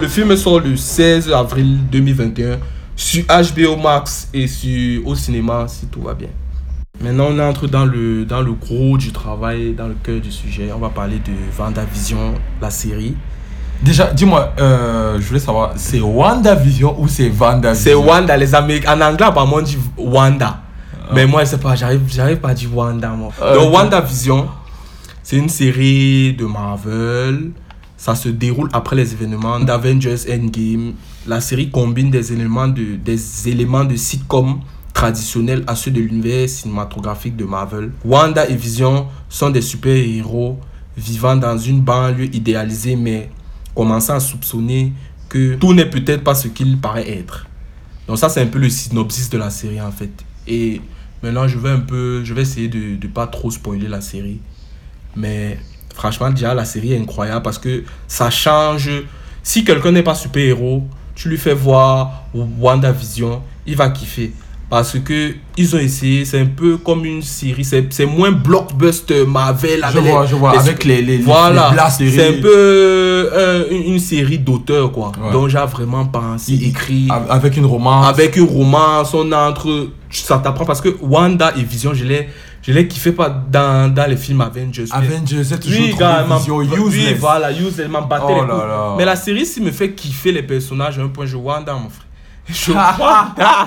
Le 0.03 0.09
film 0.09 0.37
sort 0.37 0.59
le 0.59 0.77
16 0.77 1.31
avril 1.31 1.79
2021 1.93 2.59
sur 2.97 3.23
HBO 3.25 3.77
Max 3.81 4.29
et 4.35 4.49
sur 4.49 5.07
au 5.07 5.15
cinéma 5.15 5.67
si 5.69 5.87
tout 5.87 6.03
va 6.03 6.13
bien. 6.13 6.27
Maintenant, 7.01 7.29
on 7.31 7.39
entre 7.39 7.69
dans 7.69 7.85
le, 7.85 8.25
dans 8.25 8.41
le 8.41 8.51
gros 8.51 8.99
du 8.99 9.13
travail, 9.13 9.75
dans 9.75 9.87
le 9.87 9.95
cœur 10.03 10.21
du 10.21 10.33
sujet. 10.33 10.71
On 10.75 10.81
va 10.81 10.89
parler 10.89 11.21
de 11.21 11.31
WandaVision, 11.57 12.35
la 12.61 12.71
série. 12.71 13.15
Déjà, 13.81 14.13
dis-moi, 14.13 14.53
euh, 14.59 15.21
je 15.21 15.25
voulais 15.29 15.39
savoir, 15.39 15.75
c'est 15.77 16.01
WandaVision 16.01 17.01
ou 17.01 17.07
c'est 17.07 17.29
VandaVision 17.29 17.85
C'est 17.85 17.95
Wanda, 17.95 18.37
les 18.37 18.57
Américains. 18.57 19.01
En 19.01 19.01
anglais, 19.03 19.27
apparemment, 19.27 19.59
on 19.59 19.63
dit 19.63 19.79
Wanda. 19.97 20.63
Mais 21.15 21.27
moi, 21.27 21.45
je 21.45 21.51
sais 21.51 21.59
pas, 21.59 21.77
j'arrive, 21.77 22.01
j'arrive 22.09 22.39
pas 22.39 22.49
à 22.49 22.55
dire 22.55 22.77
Wanda, 22.77 23.11
moi. 23.11 23.31
Ah, 23.41 23.55
Donc. 23.55 23.73
WandaVision, 23.73 24.49
c'est 25.23 25.37
une 25.37 25.49
série 25.49 26.33
de 26.33 26.45
Marvel. 26.45 27.53
Ça 28.03 28.17
se 28.17 28.29
déroule 28.29 28.69
après 28.73 28.97
les 28.97 29.13
événements 29.13 29.61
d'Avengers 29.61 30.29
Endgame. 30.29 30.95
La 31.25 31.41
série 31.41 31.71
combine 31.71 32.11
des 32.11 32.33
éléments 32.33 32.67
de, 32.67 32.97
des 32.97 33.49
éléments 33.49 33.85
de 33.85 33.95
sitcom 33.95 34.59
traditionnels 34.93 35.63
à 35.69 35.77
ceux 35.77 35.93
de 35.93 36.01
l'univers 36.01 36.49
cinématographique 36.49 37.37
de 37.37 37.45
Marvel. 37.45 37.93
Wanda 38.05 38.49
et 38.49 38.57
Vision 38.57 39.07
sont 39.29 39.51
des 39.51 39.63
super-héros 39.63 40.59
vivant 40.97 41.37
dans 41.37 41.57
une 41.57 41.81
banlieue 41.81 42.25
idéalisée, 42.35 42.97
mais 42.97 43.31
commençant 43.73 44.15
à 44.15 44.21
soupçonner 44.21 44.93
que 45.29 45.55
tout 45.55 45.73
n'est 45.73 45.89
peut-être 45.89 46.25
pas 46.25 46.35
ce 46.35 46.49
qu'il 46.49 46.79
paraît 46.79 47.09
être. 47.09 47.47
Donc 48.09 48.19
ça, 48.19 48.29
c'est 48.29 48.41
un 48.41 48.49
peu 48.49 48.59
le 48.59 48.69
synopsis 48.69 49.31
de 49.31 49.39
la 49.39 49.49
série 49.51 49.81
en 49.81 49.93
fait. 49.93 50.11
Et 50.49 50.81
maintenant, 51.23 51.47
je 51.47 51.57
vais 51.57 51.71
un 51.71 51.79
peu, 51.79 52.25
je 52.25 52.35
vais 52.35 52.43
essayer 52.43 52.67
de 52.67 53.01
ne 53.01 53.13
pas 53.13 53.29
trop 53.29 53.53
spoiler 53.53 53.87
la 53.87 54.01
série. 54.01 54.41
Mais 55.15 55.57
franchement, 55.95 56.31
déjà, 56.31 56.55
la 56.55 56.65
série 56.65 56.93
est 56.95 56.99
incroyable 57.01 57.43
parce 57.43 57.59
que 57.59 57.83
ça 58.09 58.31
change. 58.31 58.91
Si 59.43 59.65
quelqu'un 59.65 59.93
n'est 59.93 60.03
pas 60.03 60.15
super-héros, 60.15 60.85
tu 61.15 61.29
lui 61.29 61.37
fais 61.39 61.55
voir 61.55 62.25
WandaVision, 62.35 63.43
il 63.67 63.77
va 63.77 63.91
kiffer. 63.91 64.33
Parce 64.71 64.99
que 65.01 65.35
ils 65.59 65.77
ont 65.77 65.79
essayé, 65.79 66.25
c'est 66.25 66.41
un 66.41 66.47
peu 66.47 66.79
comme 66.79 67.05
une 67.05 67.21
série, 67.21 67.63
c'est 67.63 68.07
moins 68.07 68.31
blockbuster 68.33 69.27
Marvel. 69.27 69.85
Je 69.93 69.99
vois, 69.99 70.25
je 70.25 70.35
vois, 70.35 70.59
avec 70.59 70.85
les- 70.85 71.03
les- 71.03 71.19
les- 71.19 71.23
voilà, 71.23 71.75
les 72.01 72.07
les- 72.07 72.11
c'est 72.17 72.29
un 72.39 72.41
peu 72.41 72.49
euh, 73.35 73.65
une, 73.71 73.83
une 73.93 73.99
série 73.99 74.39
d'auteurs 74.39 74.91
quoi. 74.91 75.13
Ouais. 75.23 75.31
Donc 75.31 75.49
j'ai 75.49 75.59
vraiment 75.59 76.07
pensé, 76.07 76.53
Il- 76.55 76.69
écrit 76.69 77.09
Avec 77.29 77.59
une 77.59 77.67
romance. 77.67 78.07
avec 78.09 78.37
une 78.37 78.45
romance, 78.49 79.13
on 79.13 79.31
entre, 79.33 79.89
ça 80.11 80.39
t'apprend 80.39 80.65
parce 80.65 80.81
que 80.81 80.97
Wanda 81.03 81.53
et 81.59 81.63
Vision, 81.63 81.93
je 81.93 82.05
l'ai, 82.05 82.29
je 82.63 82.73
l'ai 82.73 82.87
kiffé 82.89 83.13
pas 83.13 83.29
dans, 83.29 83.93
dans 83.93 84.09
les 84.09 84.17
films 84.17 84.41
Avengers. 84.41 84.85
Avengers, 84.91 85.45
c'est 85.45 85.59
toujours 85.61 85.81
Oui, 85.81 85.91
trop 85.91 86.83
oui, 86.89 87.15
voilà, 87.19 87.51
useless, 87.53 87.89
m'a 87.89 88.01
battu 88.03 88.25
Oh 88.29 88.35
les 88.35 88.41
couilles. 88.41 88.49
là. 88.49 88.95
Mais 88.97 89.05
la 89.05 89.17
série, 89.17 89.45
s'il 89.45 89.65
me 89.65 89.71
fait 89.73 89.93
kiffer 89.93 90.31
les 90.33 90.43
personnages 90.43 90.99
à 90.99 91.03
un 91.03 91.09
point, 91.09 91.27
je 91.27 91.37
Wanda, 91.37 91.75
mon 91.75 91.89
frère. 91.91 92.07
Je 92.49 92.73
Wanda. 92.73 93.67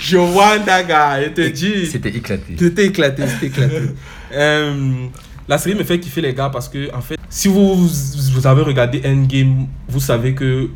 je 0.00 0.16
Wanda, 0.16 0.82
gars, 0.82 1.22
je 1.22 1.28
te 1.28 1.48
dis. 1.48 1.86
C'était 1.86 2.08
éclaté. 2.10 2.56
C'était 2.58 2.86
éclaté, 2.86 3.22
c'était 3.26 3.46
éclaté. 3.46 3.80
Euh, 4.32 5.06
la 5.48 5.58
série 5.58 5.74
me 5.76 5.82
fait 5.82 5.98
kiffer 5.98 6.20
les 6.20 6.32
gars 6.32 6.50
parce 6.50 6.68
que, 6.68 6.94
en 6.94 7.00
fait, 7.00 7.16
si 7.28 7.48
vous, 7.48 7.74
vous 7.74 8.46
avez 8.46 8.62
regardé 8.62 9.02
Endgame, 9.04 9.66
vous 9.88 9.98
savez 9.98 10.34
que 10.36 10.68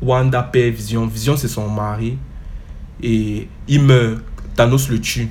Wanda 0.00 0.40
perd 0.44 0.72
Vision. 0.74 1.04
Vision, 1.06 1.36
c'est 1.36 1.48
son 1.48 1.68
mari. 1.68 2.16
Et 3.02 3.48
il 3.66 3.82
meurt. 3.82 4.20
Thanos 4.54 4.88
le 4.88 5.00
tue. 5.00 5.26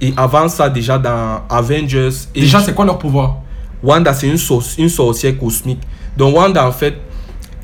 Et 0.00 0.12
avant 0.16 0.48
ça, 0.48 0.68
déjà 0.68 0.98
dans 0.98 1.42
Avengers. 1.50 2.10
et 2.34 2.40
Déjà, 2.42 2.60
c'est 2.60 2.74
quoi 2.74 2.84
leur 2.84 2.98
pouvoir? 2.98 3.38
Wanda, 3.82 4.12
c'est 4.14 4.28
une, 4.28 4.38
sor- 4.38 4.62
une 4.78 4.88
sorcière 4.88 5.36
cosmique. 5.38 5.80
Donc, 6.16 6.36
Wanda, 6.36 6.66
en 6.66 6.72
fait, 6.72 6.94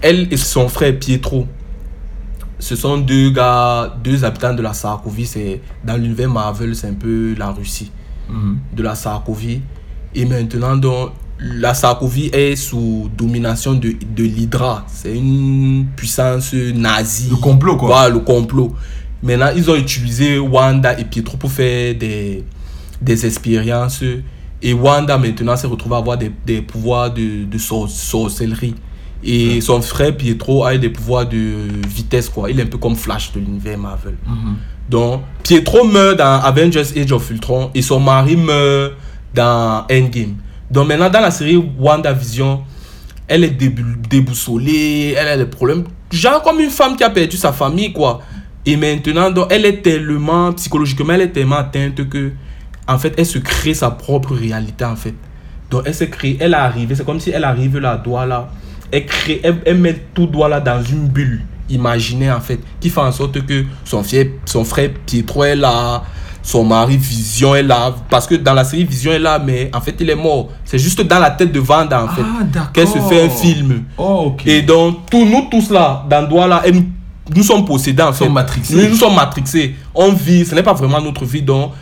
elle 0.02 0.32
et 0.32 0.36
son 0.36 0.68
frère 0.68 0.98
Pietro, 0.98 1.46
ce 2.58 2.76
sont 2.76 2.98
deux 2.98 3.30
gars, 3.30 3.94
deux 4.02 4.24
habitants 4.24 4.54
de 4.54 4.62
la 4.62 4.72
Sarkovie. 4.72 5.26
C'est 5.26 5.60
dans 5.84 5.96
l'univers 5.96 6.30
Marvel, 6.30 6.74
c'est 6.74 6.88
un 6.88 6.94
peu 6.94 7.34
la 7.36 7.50
Russie 7.50 7.90
de 8.72 8.82
la 8.82 8.94
Sarkovie. 8.94 9.60
Et 10.14 10.24
maintenant, 10.24 10.76
donc, 10.76 11.10
la 11.40 11.74
Sarkovie 11.74 12.30
est 12.32 12.56
sous 12.56 13.10
domination 13.16 13.74
de, 13.74 13.92
de 14.16 14.22
l'Hydra. 14.24 14.84
C'est 14.88 15.16
une 15.16 15.86
puissance 15.96 16.52
nazie. 16.54 17.28
Le 17.30 17.36
complot, 17.36 17.76
quoi. 17.76 17.88
Voilà, 17.88 18.08
le 18.08 18.20
complot. 18.20 18.74
Maintenant, 19.24 19.48
ils 19.56 19.68
ont 19.70 19.74
utilisé 19.74 20.38
Wanda 20.38 20.96
et 21.00 21.04
Pietro 21.04 21.36
pour 21.38 21.50
faire 21.50 21.94
des, 21.94 22.44
des 23.00 23.26
expériences. 23.26 24.04
Et 24.62 24.72
Wanda, 24.74 25.16
maintenant, 25.18 25.56
s'est 25.56 25.66
retrouvée 25.66 25.96
à 25.96 25.98
avoir 25.98 26.18
des, 26.18 26.30
des 26.46 26.60
pouvoirs 26.60 27.10
de, 27.12 27.44
de 27.44 27.58
sor- 27.58 27.88
sorcellerie. 27.88 28.74
Et 29.24 29.62
son 29.62 29.80
frère 29.80 30.14
Pietro 30.14 30.64
a 30.66 30.76
des 30.76 30.90
pouvoirs 30.90 31.26
de 31.26 31.38
vitesse, 31.88 32.28
quoi. 32.28 32.50
Il 32.50 32.60
est 32.60 32.64
un 32.64 32.66
peu 32.66 32.76
comme 32.76 32.94
Flash 32.94 33.32
de 33.32 33.40
l'univers 33.40 33.78
Marvel. 33.78 34.16
Donc, 34.90 35.22
Pietro 35.42 35.82
meurt 35.84 36.18
dans 36.18 36.40
Avengers 36.42 36.82
Age 36.94 37.10
of 37.10 37.30
Ultron 37.30 37.70
et 37.74 37.80
son 37.80 37.98
mari 38.00 38.36
meurt 38.36 38.92
dans 39.34 39.86
Endgame. 39.90 40.34
Donc, 40.70 40.88
maintenant, 40.88 41.08
dans 41.08 41.20
la 41.22 41.30
série 41.30 41.56
WandaVision, 41.78 42.62
elle 43.26 43.44
est 43.44 43.56
déboussolée, 44.10 45.14
elle 45.16 45.28
a 45.28 45.36
des 45.38 45.46
problèmes. 45.46 45.84
Genre 46.10 46.42
comme 46.42 46.60
une 46.60 46.68
femme 46.70 46.94
qui 46.96 47.02
a 47.04 47.08
perdu 47.10 47.38
sa 47.38 47.52
famille, 47.52 47.92
quoi. 47.94 48.20
Et 48.66 48.76
maintenant, 48.76 49.30
donc, 49.30 49.48
elle 49.50 49.66
est 49.66 49.82
tellement, 49.82 50.52
psychologiquement, 50.52 51.12
elle 51.12 51.22
est 51.22 51.28
tellement 51.32 51.56
atteinte 51.56 52.08
que, 52.08 52.32
en 52.88 52.98
fait, 52.98 53.14
elle 53.18 53.26
se 53.26 53.38
crée 53.38 53.74
sa 53.74 53.90
propre 53.90 54.34
réalité, 54.34 54.84
en 54.84 54.96
fait. 54.96 55.14
Donc, 55.70 55.82
elle 55.84 55.94
se 55.94 56.04
crée, 56.04 56.36
elle 56.40 56.52
est 56.52 56.56
arrivée, 56.56 56.94
c'est 56.94 57.04
comme 57.04 57.20
si 57.20 57.30
elle 57.30 57.44
arrive 57.44 57.78
là, 57.78 57.96
doigt 57.96 58.26
là. 58.26 58.48
Elle 58.90 59.06
crée, 59.06 59.40
elle, 59.42 59.56
elle 59.66 59.78
met 59.78 59.94
tout 60.14 60.26
doigt 60.26 60.48
là 60.48 60.60
dans 60.60 60.82
une 60.82 61.08
bulle 61.08 61.42
imaginaire, 61.68 62.36
en 62.36 62.40
fait, 62.40 62.60
qui 62.80 62.90
fait 62.90 63.00
en 63.00 63.12
sorte 63.12 63.44
que 63.44 63.64
son, 63.84 64.02
frère, 64.02 64.26
son 64.44 64.64
frère 64.64 64.90
Pietro 65.06 65.44
est 65.44 65.56
là, 65.56 66.02
son 66.42 66.62
mari 66.64 66.96
Vision 66.98 67.54
est 67.54 67.62
là. 67.62 67.94
Parce 68.10 68.26
que 68.26 68.34
dans 68.34 68.52
la 68.54 68.64
série, 68.64 68.84
Vision 68.84 69.12
est 69.12 69.18
là, 69.18 69.38
mais 69.38 69.70
en 69.74 69.80
fait, 69.80 69.94
il 69.98 70.08
est 70.10 70.14
mort. 70.14 70.50
C'est 70.64 70.78
juste 70.78 71.00
dans 71.02 71.18
la 71.18 71.30
tête 71.30 71.50
de 71.52 71.60
Vanda, 71.60 72.04
en 72.04 72.08
fait, 72.08 72.22
Ah, 72.22 72.70
qu'elle 72.72 72.86
se 72.88 72.98
fait 72.98 73.24
un 73.24 73.30
film. 73.30 73.84
Oh. 73.98 74.36
Et 74.46 74.60
donc, 74.62 75.10
tous 75.10 75.24
nous 75.24 75.48
tous 75.50 75.70
là, 75.70 76.04
dans 76.08 76.28
Doigt 76.28 76.46
là, 76.46 76.62
elle- 76.64 76.74
nous 76.74 76.86
sommes 77.42 77.64
possédés 77.64 78.02
en 78.02 78.12
fait. 78.12 78.24
sommes 78.24 78.34
matrixés. 78.34 78.74
Nous, 78.74 78.88
nous 78.90 78.96
sommes 78.96 79.14
matrixés. 79.14 79.74
On 79.94 80.12
vit, 80.12 80.44
ce 80.44 80.54
n'est 80.54 80.62
pas 80.62 80.74
vraiment 80.74 81.00
notre 81.00 81.24
vie. 81.24 81.42
Donc, 81.42 81.72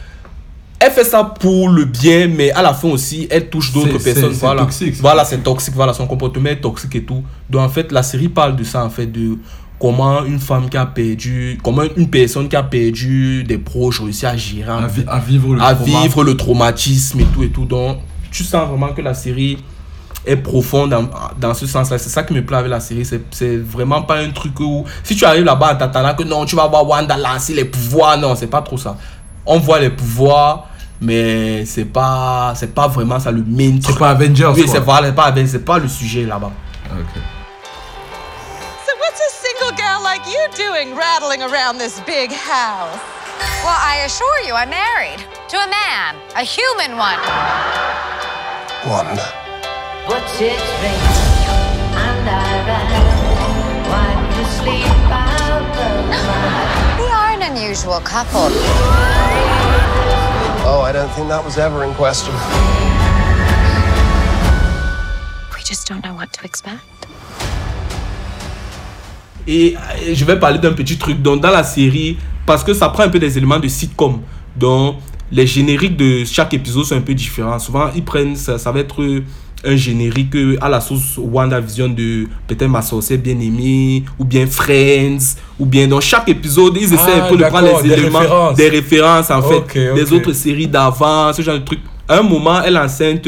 elle 0.79 0.91
fait 0.91 1.05
ça 1.05 1.23
pour 1.25 1.69
le 1.69 1.85
bien, 1.85 2.27
mais 2.29 2.51
à 2.51 2.61
la 2.63 2.75
fin 2.75 2.89
aussi, 2.89 3.27
elle 3.31 3.49
touche 3.49 3.73
d'autres 3.73 3.99
personnes. 3.99 4.33
c'est 4.33 4.41
Voilà, 4.41 4.63
toxique, 4.63 4.95
voilà 5.01 5.25
c'est 5.25 5.39
toxique. 5.39 5.75
Voilà, 5.75 5.93
son 5.95 6.07
comportement 6.07 6.49
est 6.51 6.61
toxique 6.61 6.95
et 6.97 7.03
tout. 7.05 7.23
Donc, 7.49 7.61
en 7.63 7.69
fait, 7.69 7.93
la 7.93 8.03
série 8.03 8.29
parle 8.29 8.57
de 8.57 8.65
ça, 8.65 8.85
en 8.85 8.91
fait, 8.91 9.07
de 9.07 9.39
comment 9.79 10.25
une 10.25 10.39
femme 10.41 10.69
qui 10.69 10.77
a 10.77 10.87
perdu, 10.87 11.59
comment 11.63 11.83
une 11.97 12.09
personne 12.09 12.49
qui 12.49 12.57
a 12.57 12.63
perdu 12.65 13.43
des 13.45 13.59
proches 13.59 14.01
réussit 14.01 14.25
à 14.25 14.37
gérer 14.37 14.71
à, 14.71 14.89
fait 14.89 15.03
vi- 15.03 15.09
à 15.09 15.19
vivre 15.19 15.55
le 15.55 15.61
à 15.63 15.75
vivre 15.75 16.23
le 16.25 16.37
traumatisme 16.37 17.21
et 17.21 17.25
tout 17.27 17.43
et 17.45 17.49
tout. 17.51 17.65
Donc, 17.65 17.99
tu 18.31 18.43
sens 18.45 18.69
vraiment 18.69 18.89
que 18.93 19.03
la 19.03 19.15
série 19.15 19.59
est 20.25 20.37
profonde 20.37 20.91
dans, 20.91 21.09
dans 21.37 21.55
ce 21.55 21.67
sens-là. 21.67 21.99
C'est 21.99 22.09
ça 22.11 22.23
qui 22.23 22.33
me 22.33 22.45
plaît 22.45 22.59
avec 22.59 22.71
la 22.71 22.81
série. 22.81 23.05
C'est, 23.05 23.23
c'est 23.31 23.57
vraiment 23.57 24.03
pas 24.03 24.17
un 24.17 24.31
truc 24.31 24.59
où, 24.61 24.85
si 25.03 25.17
tu 25.17 25.25
arrives 25.25 25.45
là-bas 25.45 25.75
en 25.75 25.77
t'attendant 25.77 26.15
que 26.15 26.23
non, 26.23 26.45
tu 26.45 26.57
vas 26.57 26.67
voir 26.69 26.87
Wanda 26.89 27.17
lancer 27.17 27.55
les 27.55 27.65
pouvoirs. 27.65 28.17
Non, 28.19 28.35
c'est 28.37 28.47
pas 28.47 28.63
trop 28.63 28.79
ça. 28.79 28.97
On 29.45 29.59
voit 29.59 29.81
les 29.81 29.91
pouvoirs, 29.91 30.69
mais 31.01 31.65
c'est 31.67 31.85
pas, 31.85 32.53
c'est 32.55 32.73
pas 32.75 32.87
vraiment 32.87 33.19
ça 33.19 33.33
le 33.33 33.43
main 33.45 33.79
C'est 33.85 33.99
pas 33.99 34.11
Avengers. 34.11 34.53
Oui, 34.55 34.65
quoi. 34.65 34.73
c'est 34.73 34.85
pas, 34.85 35.01
c'est 35.03 35.15
pas, 35.15 35.35
c'est 35.47 35.65
pas 35.65 35.79
le 35.79 35.89
sujet 35.89 36.25
là-bas. 36.25 36.53
Ok. 36.93 37.23
So 38.87 38.93
what's 39.01 39.21
a 39.21 39.31
single 39.31 39.77
gal 39.77 40.03
like 40.05 40.23
you 40.27 40.41
doing 40.57 40.97
rattling 40.97 41.43
around 41.43 41.79
this 41.79 42.01
big 42.07 42.31
house? 42.31 43.01
Well, 43.65 43.75
I 43.77 44.05
assure 44.05 44.41
you, 44.47 44.55
I'm 44.55 44.71
married 44.71 45.19
to 45.49 45.57
a 45.57 45.67
man, 45.67 46.17
a 46.37 46.45
human 46.45 46.97
one. 46.97 47.19
Wanda. 48.87 49.42
But 50.09 50.25
it's 50.41 50.63
raining 50.83 51.95
and 51.95 52.29
I 52.29 52.67
ran. 52.67 52.91
Wipe 53.87 54.35
the 54.35 54.45
sleep 54.59 54.87
out 55.13 55.63
of 55.79 56.09
my 56.11 56.19
We 56.99 57.07
are 57.07 57.31
an 57.31 57.43
unusual 57.43 58.01
couple. 58.01 58.51
Oh, 60.67 60.83
I 60.85 60.91
don't 60.93 61.09
think 61.11 61.29
that 61.29 61.45
was 61.45 61.57
ever 61.57 61.85
in 61.85 61.95
question. 61.95 62.35
We 65.55 65.63
just 65.63 65.87
don't 65.87 66.03
know 66.03 66.15
what 66.15 66.33
to 66.33 66.45
expect. 66.45 66.83
Et 69.47 69.77
je 70.13 70.25
vais 70.25 70.39
parler 70.39 70.59
d'un 70.59 70.73
petit 70.73 70.99
truc. 70.99 71.23
Donc, 71.23 71.41
dans 71.41 71.51
la 71.51 71.63
série, 71.63 72.19
parce 72.45 72.65
que 72.65 72.75
ça 72.75 72.89
prend 72.89 73.05
un 73.05 73.09
peu 73.09 73.21
des 73.21 73.39
éléments 73.39 73.61
de 73.61 73.69
sitcom. 73.69 74.21
Donc, 74.57 74.97
les 75.31 75.47
génériques 75.47 75.97
de 75.97 76.25
chaque 76.25 76.55
épisode 76.55 76.85
sont 76.87 76.97
un 76.97 77.01
peu 77.03 77.15
différents. 77.15 77.61
Souvent, 77.61 77.91
ils 77.95 78.05
prennent, 78.05 78.35
ça, 78.35 78.59
ça 78.59 78.73
va 78.73 78.81
être 78.81 79.01
un 79.65 79.77
générique 79.77 80.35
à 80.61 80.69
la 80.69 80.81
sauce 80.81 81.17
WandaVision 81.19 81.89
de 81.89 82.27
peut-être 82.49 82.69
Ma 82.69 82.83
sorcière 82.83 83.19
bien-aimée, 83.19 84.05
ou 84.19 84.25
bien 84.25 84.47
Friends, 84.47 85.37
ou 85.59 85.67
bien 85.67 85.87
dans 85.87 86.01
chaque 86.01 86.29
épisode, 86.29 86.77
ils 86.81 86.93
essaient 86.93 87.21
Ah, 87.21 87.27
un 87.27 87.29
peu 87.29 87.37
de 87.37 87.45
prendre 87.45 87.81
les 87.83 87.89
des 87.89 87.95
éléments, 88.01 88.19
références. 88.21 88.57
des 88.57 88.69
références 88.69 89.31
en 89.31 89.43
fait, 89.43 89.55
Ok, 89.57 89.79
ok. 89.91 89.95
des 89.95 90.13
autres 90.13 90.33
séries 90.33 90.67
d'avant, 90.67 91.33
ce 91.33 91.43
genre 91.43 91.59
de 91.59 91.65
trucs. 91.65 91.81
À 92.09 92.19
un 92.19 92.23
moment, 92.23 92.61
elle 92.65 92.75
est 92.77 92.79
enceinte. 92.81 93.27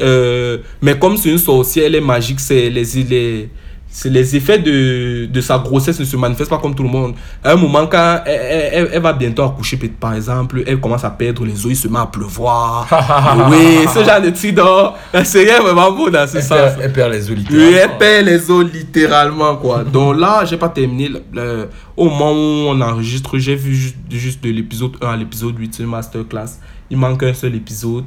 Euh, 0.00 0.58
mais 0.80 0.98
comme 0.98 1.16
c'est 1.16 1.30
une 1.30 1.38
sorcière, 1.38 1.86
elle 1.86 1.96
est 1.96 2.00
magique, 2.00 2.38
c'est 2.40 2.70
les, 2.70 2.84
les, 2.84 3.48
c'est 3.90 4.10
les 4.10 4.36
effets 4.36 4.58
de, 4.58 5.26
de 5.26 5.40
sa 5.40 5.58
grossesse 5.58 5.98
ne 5.98 6.04
se 6.04 6.16
manifestent 6.16 6.50
pas 6.50 6.58
comme 6.58 6.74
tout 6.74 6.82
le 6.82 6.88
monde. 6.88 7.14
À 7.42 7.52
un 7.52 7.56
moment, 7.56 7.86
quand 7.86 8.20
elle, 8.26 8.32
elle- 8.40 8.70
elle- 8.72 8.90
elle 8.92 9.02
va 9.02 9.12
bientôt 9.12 9.42
accoucher, 9.44 9.76
par 9.98 10.14
exemple, 10.14 10.62
elle 10.66 10.78
commence 10.78 11.04
à 11.04 11.10
perdre 11.10 11.44
les 11.44 11.54
os, 11.64 11.70
il 11.70 11.76
se 11.76 11.88
met 11.88 11.98
à 11.98 12.06
pleuvoir. 12.06 12.86
oui, 13.50 13.86
ce 13.92 14.04
genre 14.04 14.20
de 14.20 14.30
truc, 14.30 14.54
donc, 14.54 14.92
la 15.12 15.24
série 15.24 15.48
est 15.48 15.58
vraiment 15.60 15.90
beau 15.90 16.10
dans 16.10 16.26
ce 16.28 16.36
Elle 16.36 16.42
sens. 16.42 16.58
perd, 16.58 16.80
elle 16.82 16.92
perd 16.92 17.12
les 17.12 17.22
os 17.24 17.30
Oui, 17.30 17.36
littéralement. 17.36 17.76
elle 17.82 17.98
perd 17.98 18.26
les 18.26 18.50
os 18.50 18.66
littéralement, 18.72 19.56
quoi. 19.56 19.84
Donc 19.92 20.16
là, 20.18 20.44
j'ai 20.44 20.56
pas 20.58 20.68
terminé. 20.68 21.08
le- 21.08 21.22
le- 21.32 21.68
au 21.96 22.04
moment 22.10 22.32
où 22.32 22.68
on 22.68 22.80
enregistre, 22.80 23.38
j'ai 23.38 23.56
vu 23.56 23.74
juste, 23.74 23.96
juste 24.10 24.44
de 24.44 24.50
l'épisode 24.50 24.92
1 25.02 25.08
à 25.08 25.16
l'épisode 25.16 25.58
8, 25.58 25.74
c'est 25.74 25.82
une 25.82 25.88
masterclass. 25.88 26.58
Il 26.90 26.96
manque 26.98 27.22
un 27.24 27.34
seul 27.34 27.54
épisode. 27.56 28.04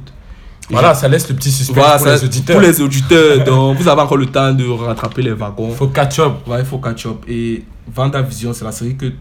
Voilà, 0.70 0.94
ça 0.94 1.08
laisse 1.08 1.28
le 1.28 1.34
petit 1.34 1.50
suspense 1.50 1.76
voilà, 1.76 1.96
pour 1.98 2.06
ça- 2.06 2.14
les 2.16 2.24
auditeurs. 2.24 2.56
Pour 2.56 2.66
les 2.66 2.80
auditeurs, 2.80 3.44
donc 3.44 3.76
vous 3.78 3.88
avez 3.88 4.00
encore 4.00 4.16
le 4.16 4.26
temps 4.26 4.52
de 4.52 4.64
rattraper 4.66 5.22
les 5.22 5.32
wagons. 5.32 5.70
Faut 5.72 5.88
catch 5.88 6.18
up. 6.20 6.32
Ouais, 6.46 6.60
il 6.60 6.64
faut 6.64 6.78
catch 6.78 7.06
up. 7.06 7.24
Et 7.28 7.64
Vendavision, 7.94 8.52
c'est 8.54 8.64
la 8.64 8.72
série 8.72 8.96
que 8.96 9.12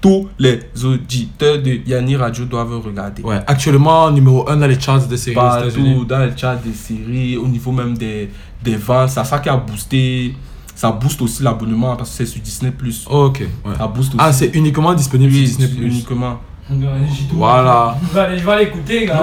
tous 0.00 0.28
les 0.38 0.60
auditeurs 0.84 1.58
de 1.60 1.80
Yanni 1.86 2.16
Radio 2.16 2.44
doivent 2.44 2.80
regarder. 2.84 3.22
Ouais, 3.22 3.40
actuellement, 3.46 4.10
numéro 4.10 4.48
1 4.48 4.56
dans 4.56 4.66
les 4.66 4.78
charts 4.80 5.06
des 5.06 5.16
séries 5.16 5.34
Partout, 5.34 6.04
dans 6.08 6.20
le 6.20 6.32
chat 6.36 6.56
des 6.56 6.72
séries, 6.72 7.36
au 7.36 7.46
niveau 7.48 7.72
même 7.72 7.96
des, 7.98 8.30
des 8.62 8.76
ventes, 8.76 9.10
c'est 9.10 9.24
ça 9.24 9.38
qui 9.38 9.48
a 9.48 9.56
boosté. 9.56 10.34
Ça 10.74 10.90
booste 10.92 11.20
aussi 11.20 11.42
l'abonnement 11.42 11.94
parce 11.96 12.08
que 12.10 12.16
c'est 12.16 12.26
sur 12.26 12.40
Disney. 12.40 12.72
Ok, 13.10 13.40
ouais. 13.40 13.74
Ça 13.76 13.86
booste 13.86 14.14
aussi. 14.14 14.18
Ah, 14.18 14.32
c'est 14.32 14.54
uniquement 14.54 14.94
disponible 14.94 15.30
Oui, 15.34 15.46
sur 15.46 15.58
Disney+. 15.58 15.86
uniquement. 15.86 16.40
Voilà. 16.70 16.96
Voilà. 17.32 17.96
Je 18.08 18.14
vais 18.14 18.20
aller, 18.20 18.38
je 18.38 18.44
vais 18.44 18.52
aller 18.52 18.64
écouter, 18.64 19.06
gars. 19.06 19.22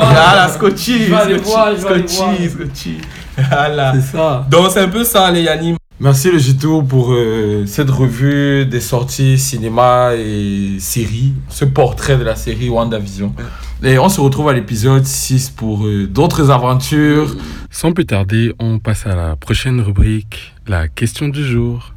Ah, 0.00 0.34
la 0.36 0.48
Scotchy. 0.48 1.06
Scotchy. 1.06 2.48
Scotchy. 2.48 2.98
Voilà. 3.36 3.92
C'est 3.94 4.16
ça. 4.16 4.46
Donc, 4.50 4.70
c'est 4.70 4.80
un 4.80 4.88
peu 4.88 5.04
ça, 5.04 5.30
les 5.30 5.42
Yanni. 5.42 5.76
Merci 5.98 6.30
le 6.30 6.38
Gito 6.38 6.82
pour 6.82 7.14
euh, 7.14 7.64
cette 7.66 7.88
revue 7.88 8.66
des 8.66 8.80
sorties 8.80 9.38
cinéma 9.38 10.10
et 10.14 10.76
séries, 10.78 11.32
ce 11.48 11.64
portrait 11.64 12.18
de 12.18 12.22
la 12.22 12.36
série 12.36 12.68
WandaVision. 12.68 13.34
Et 13.82 13.98
on 13.98 14.10
se 14.10 14.20
retrouve 14.20 14.50
à 14.50 14.52
l'épisode 14.52 15.06
6 15.06 15.50
pour 15.50 15.86
euh, 15.86 16.06
d'autres 16.06 16.50
aventures. 16.50 17.34
Sans 17.70 17.92
plus 17.92 18.04
tarder, 18.04 18.52
on 18.58 18.78
passe 18.78 19.06
à 19.06 19.16
la 19.16 19.36
prochaine 19.36 19.80
rubrique, 19.80 20.52
la 20.66 20.86
question 20.88 21.28
du 21.28 21.42
jour. 21.42 21.94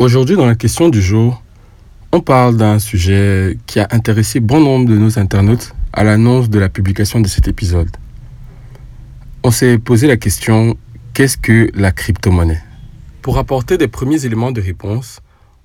Aujourd'hui, 0.00 0.34
dans 0.34 0.46
la 0.46 0.54
question 0.54 0.88
du 0.88 1.02
jour, 1.02 1.42
on 2.10 2.20
parle 2.20 2.56
d'un 2.56 2.78
sujet 2.78 3.58
qui 3.66 3.80
a 3.80 3.88
intéressé 3.90 4.40
bon 4.40 4.58
nombre 4.58 4.88
de 4.88 4.96
nos 4.96 5.18
internautes 5.18 5.74
à 5.92 6.04
l'annonce 6.04 6.48
de 6.48 6.58
la 6.58 6.70
publication 6.70 7.20
de 7.20 7.28
cet 7.28 7.48
épisode. 7.48 7.90
On 9.44 9.50
s'est 9.50 9.76
posé 9.76 10.06
la 10.06 10.16
question, 10.16 10.78
qu'est-ce 11.12 11.36
que 11.36 11.70
la 11.74 11.92
crypto-monnaie? 11.92 12.62
Pour 13.20 13.36
apporter 13.36 13.76
des 13.76 13.88
premiers 13.88 14.24
éléments 14.24 14.52
de 14.52 14.62
réponse, 14.62 15.20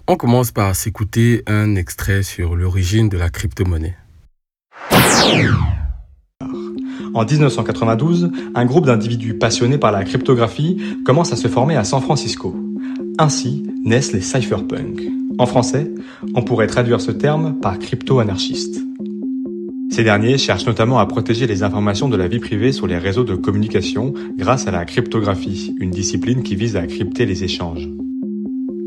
on 0.06 0.18
commence 0.18 0.52
par 0.52 0.76
s'écouter 0.76 1.44
un 1.48 1.76
extrait 1.76 2.22
sur 2.22 2.58
l'origine 2.58 3.08
de 3.08 3.18
la 3.18 3.30
crypto-monnaie. 3.30 3.96
En 7.14 7.24
1992, 7.24 8.32
un 8.54 8.66
groupe 8.66 8.86
d'individus 8.86 9.36
passionnés 9.36 9.78
par 9.78 9.94
la 9.94 10.04
cryptographie 10.04 10.78
commence 11.06 11.32
à 11.32 11.38
se 11.38 11.48
former 11.48 11.78
à 11.78 11.86
San 11.86 12.02
Francisco. 12.02 12.54
Ainsi 13.18 13.66
naissent 13.86 14.12
les 14.12 14.22
cypherpunks. 14.22 15.04
En 15.38 15.46
français, 15.46 15.92
on 16.34 16.42
pourrait 16.42 16.68
traduire 16.68 17.00
ce 17.00 17.12
terme 17.12 17.56
par 17.62 17.78
crypto-anarchistes. 17.80 18.82
Ces 19.92 20.04
derniers 20.04 20.38
cherchent 20.38 20.66
notamment 20.66 20.98
à 21.00 21.06
protéger 21.06 21.48
les 21.48 21.64
informations 21.64 22.10
de 22.10 22.18
la 22.18 22.28
vie 22.28 22.40
privée 22.40 22.72
sur 22.72 22.88
les 22.88 22.98
réseaux 22.98 23.24
de 23.24 23.36
communication 23.36 24.14
grâce 24.38 24.68
à 24.68 24.72
la 24.72 24.84
cryptographie, 24.84 25.76
une 25.80 25.92
discipline 25.92 26.44
qui 26.44 26.56
vise 26.56 26.76
à 26.76 26.86
crypter 26.88 27.26
les 27.26 27.44
échanges. 27.44 27.88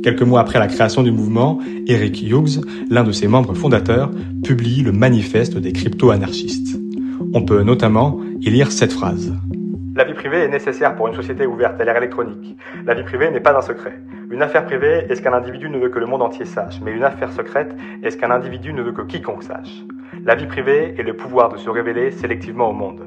Quelques 0.02 0.22
mois 0.22 0.40
après 0.40 0.58
la 0.58 0.66
création 0.66 1.02
du 1.02 1.12
mouvement, 1.12 1.60
Eric 1.86 2.22
Hughes, 2.22 2.60
l'un 2.90 3.04
de 3.04 3.12
ses 3.12 3.28
membres 3.28 3.54
fondateurs, 3.54 4.10
publie 4.42 4.82
le 4.82 4.92
manifeste 4.92 5.56
des 5.56 5.72
crypto-anarchistes. 5.72 6.78
On 7.34 7.42
peut 7.42 7.62
notamment 7.62 8.18
y 8.40 8.50
lire 8.50 8.72
cette 8.72 8.92
phrase. 8.92 9.32
La 9.96 10.04
vie 10.04 10.14
privée 10.14 10.38
est 10.38 10.48
nécessaire 10.48 10.94
pour 10.94 11.08
une 11.08 11.14
société 11.14 11.46
ouverte 11.46 11.80
à 11.80 11.84
l'ère 11.84 11.96
électronique. 11.96 12.56
La 12.86 12.94
vie 12.94 13.02
privée 13.02 13.30
n'est 13.30 13.40
pas 13.40 13.56
un 13.56 13.62
secret. 13.62 14.00
Une 14.30 14.42
affaire 14.42 14.66
privée 14.66 15.06
est 15.08 15.14
ce 15.14 15.22
qu'un 15.22 15.32
individu 15.32 15.70
ne 15.70 15.78
veut 15.78 15.88
que 15.88 15.98
le 15.98 16.04
monde 16.04 16.20
entier 16.20 16.44
sache, 16.44 16.80
mais 16.82 16.92
une 16.92 17.02
affaire 17.02 17.32
secrète 17.32 17.74
est 18.02 18.10
ce 18.10 18.18
qu'un 18.18 18.30
individu 18.30 18.74
ne 18.74 18.82
veut 18.82 18.92
que 18.92 19.00
quiconque 19.00 19.42
sache? 19.42 19.70
La 20.26 20.34
vie 20.34 20.46
privée 20.46 20.94
est 20.98 21.02
le 21.02 21.16
pouvoir 21.16 21.48
de 21.48 21.56
se 21.56 21.70
révéler 21.70 22.10
sélectivement 22.10 22.68
au 22.68 22.74
monde. 22.74 23.06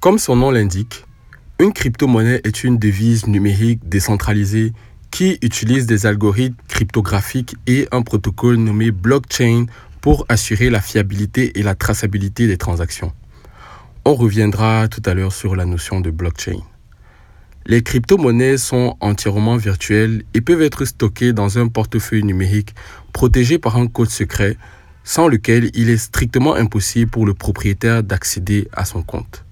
Comme 0.00 0.18
son 0.18 0.36
nom 0.36 0.52
l'indique, 0.52 1.04
une 1.58 1.72
crypto-monnaie 1.72 2.40
est 2.44 2.62
une 2.62 2.78
devise 2.78 3.26
numérique 3.26 3.88
décentralisée 3.88 4.72
qui 5.10 5.38
utilise 5.42 5.86
des 5.86 6.06
algorithmes 6.06 6.56
cryptographiques 6.68 7.56
et 7.66 7.88
un 7.90 8.02
protocole 8.02 8.56
nommé 8.56 8.92
blockchain 8.92 9.66
pour 10.00 10.26
assurer 10.28 10.70
la 10.70 10.80
fiabilité 10.80 11.58
et 11.58 11.64
la 11.64 11.74
traçabilité 11.74 12.46
des 12.46 12.56
transactions. 12.56 13.12
On 14.04 14.14
reviendra 14.14 14.86
tout 14.86 15.02
à 15.06 15.14
l'heure 15.14 15.32
sur 15.32 15.56
la 15.56 15.64
notion 15.64 16.00
de 16.00 16.10
blockchain. 16.10 16.60
Les 17.66 17.82
crypto-monnaies 17.82 18.56
sont 18.56 18.96
entièrement 19.00 19.56
virtuelles 19.56 20.24
et 20.34 20.40
peuvent 20.40 20.62
être 20.62 20.84
stockées 20.84 21.32
dans 21.32 21.58
un 21.58 21.68
portefeuille 21.68 22.24
numérique 22.24 22.74
protégé 23.12 23.58
par 23.58 23.76
un 23.76 23.86
code 23.86 24.10
secret 24.10 24.56
sans 25.04 25.28
lequel 25.28 25.70
il 25.74 25.90
est 25.90 25.96
strictement 25.96 26.54
impossible 26.54 27.10
pour 27.10 27.26
le 27.26 27.34
propriétaire 27.34 28.02
d'accéder 28.02 28.68
à 28.72 28.84
son 28.84 29.02
compte. 29.02 29.44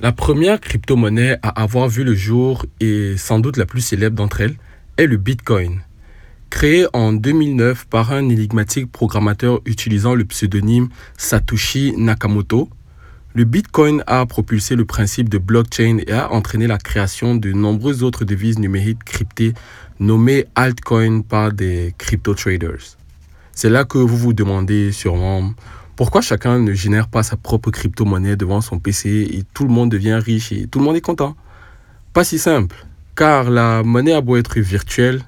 La 0.00 0.12
première 0.12 0.60
crypto-monnaie 0.60 1.38
à 1.42 1.62
avoir 1.62 1.88
vu 1.88 2.02
le 2.02 2.14
jour 2.14 2.66
et 2.80 3.16
sans 3.16 3.38
doute 3.38 3.56
la 3.56 3.66
plus 3.66 3.80
célèbre 3.80 4.16
d'entre 4.16 4.40
elles 4.40 4.56
est 4.96 5.06
le 5.06 5.16
Bitcoin. 5.16 5.80
Créé 6.50 6.86
en 6.92 7.12
2009 7.12 7.86
par 7.86 8.12
un 8.12 8.28
énigmatique 8.28 8.90
programmateur 8.90 9.60
utilisant 9.64 10.14
le 10.14 10.24
pseudonyme 10.24 10.88
Satoshi 11.16 11.94
Nakamoto, 11.96 12.68
le 13.34 13.44
Bitcoin 13.44 14.04
a 14.06 14.26
propulsé 14.26 14.76
le 14.76 14.84
principe 14.84 15.28
de 15.28 15.38
blockchain 15.38 15.98
et 16.06 16.12
a 16.12 16.32
entraîné 16.32 16.66
la 16.66 16.78
création 16.78 17.34
de 17.34 17.52
nombreuses 17.52 18.02
autres 18.02 18.24
devises 18.24 18.58
numériques 18.58 19.04
cryptées 19.04 19.54
nommées 20.00 20.44
altcoins 20.54 21.22
par 21.22 21.52
des 21.52 21.94
crypto 21.96 22.34
traders. 22.34 22.98
C'est 23.52 23.70
là 23.70 23.84
que 23.84 23.98
vous 23.98 24.16
vous 24.16 24.32
demandez 24.32 24.92
sûrement 24.92 25.54
pourquoi 25.96 26.20
chacun 26.20 26.58
ne 26.58 26.72
génère 26.72 27.08
pas 27.08 27.22
sa 27.22 27.36
propre 27.36 27.70
crypto-monnaie 27.70 28.36
devant 28.36 28.60
son 28.60 28.78
PC 28.78 29.28
et 29.32 29.44
tout 29.54 29.64
le 29.64 29.70
monde 29.70 29.90
devient 29.90 30.20
riche 30.22 30.52
et 30.52 30.66
tout 30.66 30.78
le 30.78 30.84
monde 30.84 30.96
est 30.96 31.02
content? 31.02 31.36
Pas 32.12 32.24
si 32.24 32.38
simple, 32.38 32.86
car 33.14 33.50
la 33.50 33.82
monnaie 33.82 34.12
a 34.12 34.20
beau 34.20 34.36
être 34.36 34.58
virtuelle, 34.58 35.22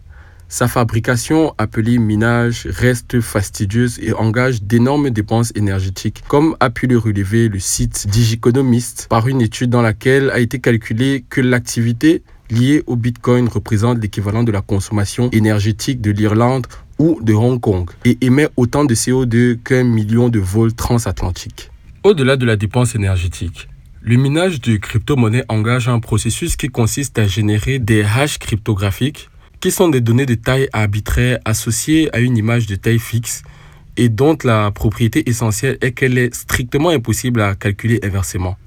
sa 0.49 0.69
fabrication, 0.69 1.55
appelée 1.59 1.99
minage, 1.99 2.67
reste 2.71 3.21
fastidieuse 3.21 3.99
et 4.01 4.13
engage 4.13 4.63
d'énormes 4.63 5.11
dépenses 5.11 5.53
énergétiques, 5.55 6.23
comme 6.29 6.57
a 6.61 6.71
pu 6.71 6.87
le 6.87 6.99
relever 6.99 7.49
le 7.49 7.59
site 7.59 8.07
Digiconomist 8.09 9.07
par 9.09 9.27
une 9.27 9.41
étude 9.41 9.71
dans 9.71 9.83
laquelle 9.83 10.31
a 10.31 10.39
été 10.39 10.61
calculé 10.61 11.25
que 11.29 11.41
l'activité 11.41 12.23
liée 12.51 12.83
au 12.87 12.97
Bitcoin 12.97 13.49
représente 13.49 14.01
l'équivalent 14.01 14.45
de 14.45 14.53
la 14.53 14.61
consommation 14.61 15.31
énergétique 15.33 16.01
de 16.01 16.11
l'Irlande 16.11 16.67
ou 16.99 17.19
de 17.23 17.33
Hong 17.33 17.61
Kong 17.61 17.91
et 18.05 18.19
émet 18.21 18.49
autant 18.57 18.85
de 18.85 18.95
CO2 18.95 19.57
qu'un 19.57 19.85
million 19.85 20.29
de 20.29 20.39
vols 20.39 20.75
transatlantiques. 20.75 21.71
Au-delà 22.03 22.37
de 22.37 22.47
la 22.47 22.57
dépense 22.57 22.95
énergétique, 22.95 23.69
le 24.03 24.17
minage 24.17 24.61
de 24.61 24.77
crypto-monnaies 24.77 25.45
engage 25.49 25.89
un 25.89 25.99
processus 25.99 26.57
qui 26.57 26.69
consiste 26.69 27.19
à 27.19 27.27
générer 27.27 27.79
des 27.79 28.03
hashes 28.03 28.39
cryptographiques 28.39 29.31
qui 29.65 29.71
sont 29.71 29.89
des 29.89 30.03
données 30.03 30.27
de 30.27 30.35
taille 30.35 30.69
arbitraire 30.75 31.39
associées 31.47 32.15
à 32.15 32.19
une 32.21 32.37
image 32.37 32.67
de 32.67 32.75
taille 32.75 32.99
fixe 32.99 33.43
et 33.97 34.11
dont 34.11 34.37
la 34.45 34.71
propriété 34.71 35.27
essentielle 35.27 35.79
est 35.81 35.93
qu'elle 35.93 36.19
est 36.19 36.35
strictement 36.35 36.91
impossible 36.91 37.41
à 37.41 37.55
calculer 37.55 37.99
inversement, 38.03 38.59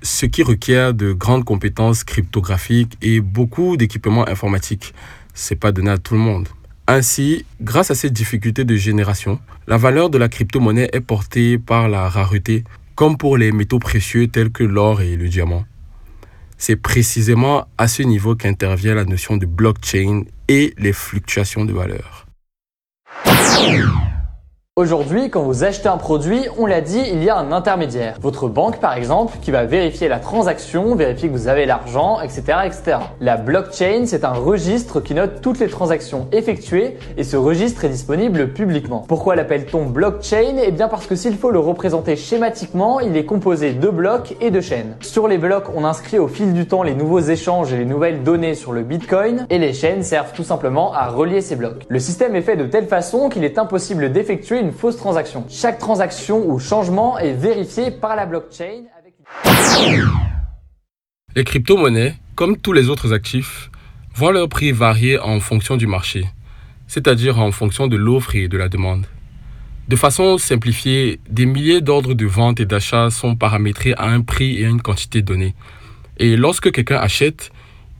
ce 0.00 0.24
qui 0.24 0.42
requiert 0.42 0.94
de 0.94 1.12
grandes 1.12 1.44
compétences 1.44 2.04
cryptographiques 2.04 2.96
et 3.02 3.20
beaucoup 3.20 3.76
d'équipements 3.76 4.26
informatiques. 4.26 4.94
C'est 5.34 5.56
pas 5.56 5.72
donné 5.72 5.90
à 5.90 5.98
tout 5.98 6.14
le 6.14 6.20
monde. 6.20 6.48
Ainsi, 6.86 7.44
grâce 7.60 7.90
à 7.90 7.94
cette 7.94 8.14
difficulté 8.14 8.64
de 8.64 8.76
génération, 8.76 9.38
la 9.66 9.76
valeur 9.76 10.08
de 10.08 10.16
la 10.16 10.30
crypto-monnaie 10.30 10.88
est 10.94 11.00
portée 11.00 11.58
par 11.58 11.90
la 11.90 12.08
rareté, 12.08 12.64
comme 12.94 13.18
pour 13.18 13.36
les 13.36 13.52
métaux 13.52 13.78
précieux 13.78 14.28
tels 14.28 14.52
que 14.52 14.64
l'or 14.64 15.02
et 15.02 15.16
le 15.16 15.28
diamant. 15.28 15.66
C'est 16.58 16.76
précisément 16.76 17.66
à 17.78 17.88
ce 17.88 18.02
niveau 18.02 18.34
qu'intervient 18.34 18.94
la 18.94 19.04
notion 19.04 19.36
de 19.36 19.46
blockchain 19.46 20.24
et 20.48 20.74
les 20.78 20.92
fluctuations 20.92 21.64
de 21.64 21.72
valeur. 21.72 22.26
Aujourd'hui, 24.78 25.30
quand 25.30 25.40
vous 25.40 25.64
achetez 25.64 25.88
un 25.88 25.96
produit, 25.96 26.42
on 26.58 26.66
l'a 26.66 26.82
dit, 26.82 27.00
il 27.10 27.24
y 27.24 27.30
a 27.30 27.38
un 27.38 27.50
intermédiaire. 27.50 28.18
Votre 28.20 28.46
banque, 28.46 28.78
par 28.78 28.94
exemple, 28.94 29.38
qui 29.40 29.50
va 29.50 29.64
vérifier 29.64 30.06
la 30.06 30.18
transaction, 30.18 30.94
vérifier 30.94 31.30
que 31.30 31.32
vous 31.32 31.48
avez 31.48 31.64
l'argent, 31.64 32.20
etc., 32.20 32.42
etc. 32.66 32.98
La 33.18 33.38
blockchain, 33.38 34.02
c'est 34.04 34.22
un 34.22 34.34
registre 34.34 35.00
qui 35.00 35.14
note 35.14 35.40
toutes 35.40 35.60
les 35.60 35.68
transactions 35.68 36.26
effectuées 36.30 36.98
et 37.16 37.24
ce 37.24 37.38
registre 37.38 37.86
est 37.86 37.88
disponible 37.88 38.48
publiquement. 38.52 39.06
Pourquoi 39.08 39.34
l'appelle-t-on 39.34 39.86
blockchain? 39.86 40.56
Eh 40.62 40.72
bien 40.72 40.88
parce 40.88 41.06
que 41.06 41.16
s'il 41.16 41.38
faut 41.38 41.50
le 41.50 41.58
représenter 41.58 42.14
schématiquement, 42.14 43.00
il 43.00 43.16
est 43.16 43.24
composé 43.24 43.72
de 43.72 43.88
blocs 43.88 44.36
et 44.42 44.50
de 44.50 44.60
chaînes. 44.60 44.96
Sur 45.00 45.26
les 45.26 45.38
blocs, 45.38 45.70
on 45.74 45.86
inscrit 45.86 46.18
au 46.18 46.28
fil 46.28 46.52
du 46.52 46.66
temps 46.66 46.82
les 46.82 46.94
nouveaux 46.94 47.20
échanges 47.20 47.72
et 47.72 47.78
les 47.78 47.86
nouvelles 47.86 48.22
données 48.22 48.54
sur 48.54 48.74
le 48.74 48.82
bitcoin 48.82 49.46
et 49.48 49.58
les 49.58 49.72
chaînes 49.72 50.02
servent 50.02 50.34
tout 50.34 50.44
simplement 50.44 50.92
à 50.92 51.08
relier 51.08 51.40
ces 51.40 51.56
blocs. 51.56 51.86
Le 51.88 51.98
système 51.98 52.36
est 52.36 52.42
fait 52.42 52.56
de 52.56 52.66
telle 52.66 52.88
façon 52.88 53.30
qu'il 53.30 53.42
est 53.42 53.58
impossible 53.58 54.12
d'effectuer 54.12 54.65
fausse 54.72 54.96
transaction. 54.96 55.44
Chaque 55.48 55.78
transaction 55.78 56.48
ou 56.48 56.58
changement 56.58 57.18
est 57.18 57.32
vérifié 57.32 57.90
par 57.90 58.16
la 58.16 58.26
blockchain. 58.26 58.84
Avec... 58.98 59.14
Les 61.34 61.44
crypto-monnaies, 61.44 62.14
comme 62.34 62.56
tous 62.56 62.72
les 62.72 62.88
autres 62.88 63.12
actifs, 63.12 63.70
voient 64.14 64.32
leur 64.32 64.48
prix 64.48 64.72
varier 64.72 65.18
en 65.18 65.40
fonction 65.40 65.76
du 65.76 65.86
marché, 65.86 66.26
c'est-à-dire 66.86 67.38
en 67.38 67.52
fonction 67.52 67.86
de 67.86 67.96
l'offre 67.96 68.34
et 68.34 68.48
de 68.48 68.56
la 68.56 68.68
demande. 68.68 69.06
De 69.88 69.94
façon 69.94 70.38
simplifiée, 70.38 71.20
des 71.28 71.46
milliers 71.46 71.80
d'ordres 71.80 72.14
de 72.14 72.26
vente 72.26 72.58
et 72.58 72.66
d'achat 72.66 73.10
sont 73.10 73.36
paramétrés 73.36 73.94
à 73.98 74.06
un 74.06 74.20
prix 74.20 74.60
et 74.60 74.66
à 74.66 74.68
une 74.68 74.82
quantité 74.82 75.22
donnée. 75.22 75.54
Et 76.18 76.36
lorsque 76.36 76.72
quelqu'un 76.72 76.96
achète, 76.96 77.50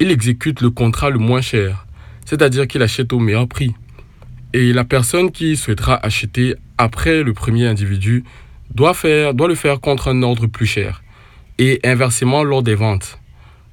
il 0.00 0.10
exécute 0.10 0.62
le 0.62 0.70
contrat 0.70 1.10
le 1.10 1.18
moins 1.18 1.42
cher, 1.42 1.86
c'est-à-dire 2.24 2.66
qu'il 2.66 2.82
achète 2.82 3.12
au 3.12 3.18
meilleur 3.18 3.46
prix. 3.46 3.74
Et 4.56 4.72
la 4.72 4.84
personne 4.84 5.32
qui 5.32 5.54
souhaitera 5.54 6.02
acheter 6.02 6.54
après 6.78 7.22
le 7.22 7.34
premier 7.34 7.66
individu 7.66 8.24
doit, 8.74 8.94
faire, 8.94 9.34
doit 9.34 9.48
le 9.48 9.54
faire 9.54 9.80
contre 9.82 10.08
un 10.08 10.22
ordre 10.22 10.46
plus 10.46 10.64
cher. 10.64 11.02
Et 11.58 11.78
inversement 11.84 12.42
lors 12.42 12.62
des 12.62 12.74
ventes. 12.74 13.20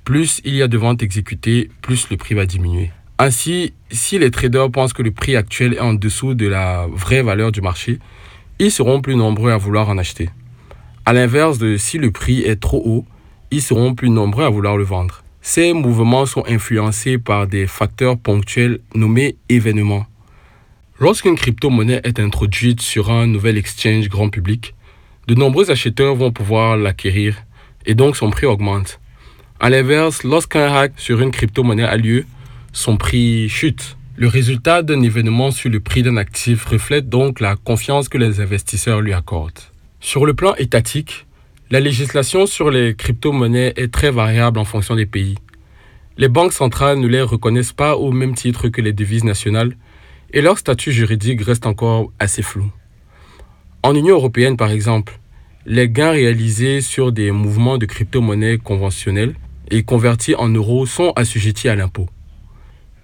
Plus 0.03 0.41
il 0.43 0.55
y 0.55 0.61
a 0.61 0.67
de 0.67 0.77
ventes 0.77 1.01
exécutées, 1.01 1.69
plus 1.81 2.09
le 2.09 2.17
prix 2.17 2.35
va 2.35 2.45
diminuer. 2.45 2.91
Ainsi, 3.17 3.71
si 3.91 4.19
les 4.19 4.29
traders 4.29 4.69
pensent 4.69 4.91
que 4.91 5.01
le 5.01 5.11
prix 5.11 5.37
actuel 5.37 5.75
est 5.75 5.79
en 5.79 5.93
dessous 5.93 6.33
de 6.33 6.47
la 6.47 6.85
vraie 6.91 7.21
valeur 7.21 7.53
du 7.53 7.61
marché, 7.61 7.99
ils 8.59 8.69
seront 8.69 8.99
plus 8.99 9.15
nombreux 9.15 9.51
à 9.51 9.57
vouloir 9.57 9.87
en 9.87 9.97
acheter. 9.97 10.31
À 11.05 11.13
l'inverse 11.13 11.59
de 11.59 11.77
si 11.77 11.97
le 11.97 12.11
prix 12.11 12.41
est 12.41 12.59
trop 12.59 12.83
haut, 12.85 13.05
ils 13.51 13.61
seront 13.61 13.95
plus 13.95 14.09
nombreux 14.09 14.43
à 14.43 14.49
vouloir 14.49 14.75
le 14.75 14.83
vendre. 14.83 15.23
Ces 15.41 15.71
mouvements 15.71 16.25
sont 16.25 16.43
influencés 16.45 17.17
par 17.17 17.47
des 17.47 17.67
facteurs 17.67 18.17
ponctuels 18.17 18.79
nommés 18.95 19.37
événements. 19.47 20.07
Lorsqu'une 20.99 21.35
crypto-monnaie 21.35 22.01
est 22.03 22.19
introduite 22.19 22.79
sur 22.79 23.09
un 23.09 23.25
nouvel 23.25 23.57
exchange 23.57 24.09
grand 24.09 24.29
public, 24.29 24.75
de 25.27 25.33
nombreux 25.33 25.71
acheteurs 25.71 26.13
vont 26.13 26.31
pouvoir 26.31 26.77
l'acquérir 26.77 27.35
et 27.87 27.95
donc 27.95 28.15
son 28.15 28.29
prix 28.29 28.45
augmente. 28.45 28.99
A 29.59 29.71
l'inverse, 29.71 30.23
lorsqu'un 30.23 30.71
hack 30.71 30.93
sur 30.97 31.19
une 31.19 31.31
crypto-monnaie 31.31 31.83
a 31.83 31.97
lieu, 31.97 32.25
son 32.73 32.97
prix 32.97 33.49
chute. 33.49 33.97
Le 34.17 34.27
résultat 34.27 34.83
d'un 34.83 35.01
événement 35.01 35.49
sur 35.49 35.71
le 35.71 35.79
prix 35.79 36.03
d'un 36.03 36.15
actif 36.15 36.65
reflète 36.65 37.09
donc 37.09 37.39
la 37.39 37.55
confiance 37.55 38.07
que 38.07 38.19
les 38.19 38.39
investisseurs 38.39 39.01
lui 39.01 39.13
accordent. 39.13 39.63
Sur 39.99 40.27
le 40.27 40.35
plan 40.35 40.53
étatique, 40.55 41.25
la 41.71 41.79
législation 41.79 42.45
sur 42.45 42.69
les 42.69 42.93
crypto-monnaies 42.93 43.73
est 43.77 43.91
très 43.91 44.11
variable 44.11 44.59
en 44.59 44.65
fonction 44.65 44.95
des 44.95 45.07
pays. 45.07 45.39
Les 46.17 46.29
banques 46.29 46.53
centrales 46.53 46.99
ne 46.99 47.07
les 47.07 47.23
reconnaissent 47.23 47.73
pas 47.73 47.97
au 47.97 48.11
même 48.11 48.35
titre 48.35 48.67
que 48.67 48.81
les 48.81 48.93
devises 48.93 49.23
nationales 49.23 49.75
et 50.33 50.41
leur 50.41 50.57
statut 50.57 50.91
juridique 50.91 51.41
reste 51.41 51.65
encore 51.65 52.11
assez 52.19 52.41
flou. 52.41 52.71
En 53.83 53.95
Union 53.95 54.15
européenne, 54.15 54.57
par 54.57 54.71
exemple, 54.71 55.19
les 55.65 55.87
gains 55.87 56.11
réalisés 56.11 56.81
sur 56.81 57.11
des 57.11 57.31
mouvements 57.31 57.77
de 57.77 57.85
crypto-monnaies 57.85 58.57
conventionnels 58.57 59.35
et 59.69 59.83
convertis 59.83 60.35
en 60.35 60.49
euros 60.49 60.85
sont 60.85 61.13
assujettis 61.15 61.69
à 61.69 61.75
l'impôt. 61.75 62.09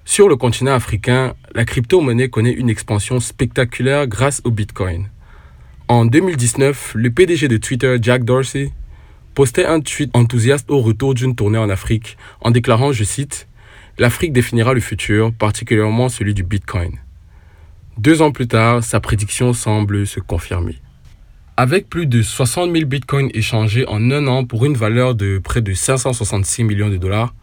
Sur 0.05 0.27
le 0.27 0.35
continent 0.35 0.73
africain, 0.73 1.35
la 1.53 1.65
crypto-monnaie 1.65 2.29
connaît 2.29 2.51
une 2.51 2.69
expansion 2.69 3.19
spectaculaire 3.19 4.07
grâce 4.07 4.41
au 4.43 4.51
Bitcoin. 4.51 5.07
En 5.87 6.05
2019, 6.05 6.93
le 6.95 7.11
PDG 7.11 7.47
de 7.47 7.57
Twitter, 7.57 7.97
Jack 8.01 8.23
Dorsey, 8.23 8.71
postait 9.35 9.65
un 9.65 9.79
tweet 9.79 10.09
enthousiaste 10.15 10.69
au 10.69 10.81
retour 10.81 11.13
d'une 11.13 11.35
tournée 11.35 11.57
en 11.57 11.69
Afrique 11.69 12.17
en 12.41 12.51
déclarant, 12.51 12.91
je 12.91 13.03
cite, 13.03 13.47
L'Afrique 13.97 14.31
définira 14.31 14.73
le 14.73 14.79
futur, 14.79 15.33
particulièrement 15.33 16.07
celui 16.07 16.33
du 16.33 16.43
Bitcoin. 16.43 16.99
Deux 17.99 18.21
ans 18.21 18.31
plus 18.31 18.47
tard, 18.47 18.81
sa 18.81 19.01
prédiction 19.01 19.51
semble 19.51 20.07
se 20.07 20.21
confirmer. 20.21 20.77
Avec 21.57 21.89
plus 21.89 22.05
de 22.05 22.21
60 22.21 22.71
000 22.71 22.85
bitcoins 22.85 23.29
échangés 23.33 23.85
en 23.89 24.09
un 24.11 24.25
an 24.27 24.45
pour 24.45 24.63
une 24.63 24.75
valeur 24.77 25.15
de 25.15 25.37
près 25.37 25.59
de 25.59 25.73
566 25.73 26.63
millions 26.63 26.87
de 26.87 26.95
dollars, 26.95 27.35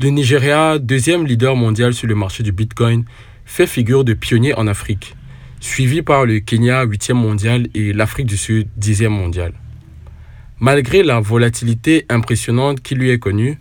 le 0.00 0.08
Nigeria, 0.08 0.80
deuxième 0.80 1.24
leader 1.24 1.54
mondial 1.54 1.94
sur 1.94 2.08
le 2.08 2.16
marché 2.16 2.42
du 2.42 2.50
bitcoin, 2.50 3.04
fait 3.44 3.68
figure 3.68 4.02
de 4.02 4.14
pionnier 4.14 4.52
en 4.58 4.66
Afrique, 4.66 5.14
suivi 5.60 6.02
par 6.02 6.26
le 6.26 6.40
Kenya, 6.40 6.82
huitième 6.82 7.18
mondial, 7.18 7.68
et 7.72 7.92
l'Afrique 7.92 8.26
du 8.26 8.36
Sud, 8.36 8.66
dixième 8.76 9.12
mondial. 9.12 9.52
Malgré 10.58 11.04
la 11.04 11.20
volatilité 11.20 12.04
impressionnante 12.08 12.80
qui 12.80 12.96
lui 12.96 13.10
est 13.10 13.20
connue, 13.20 13.60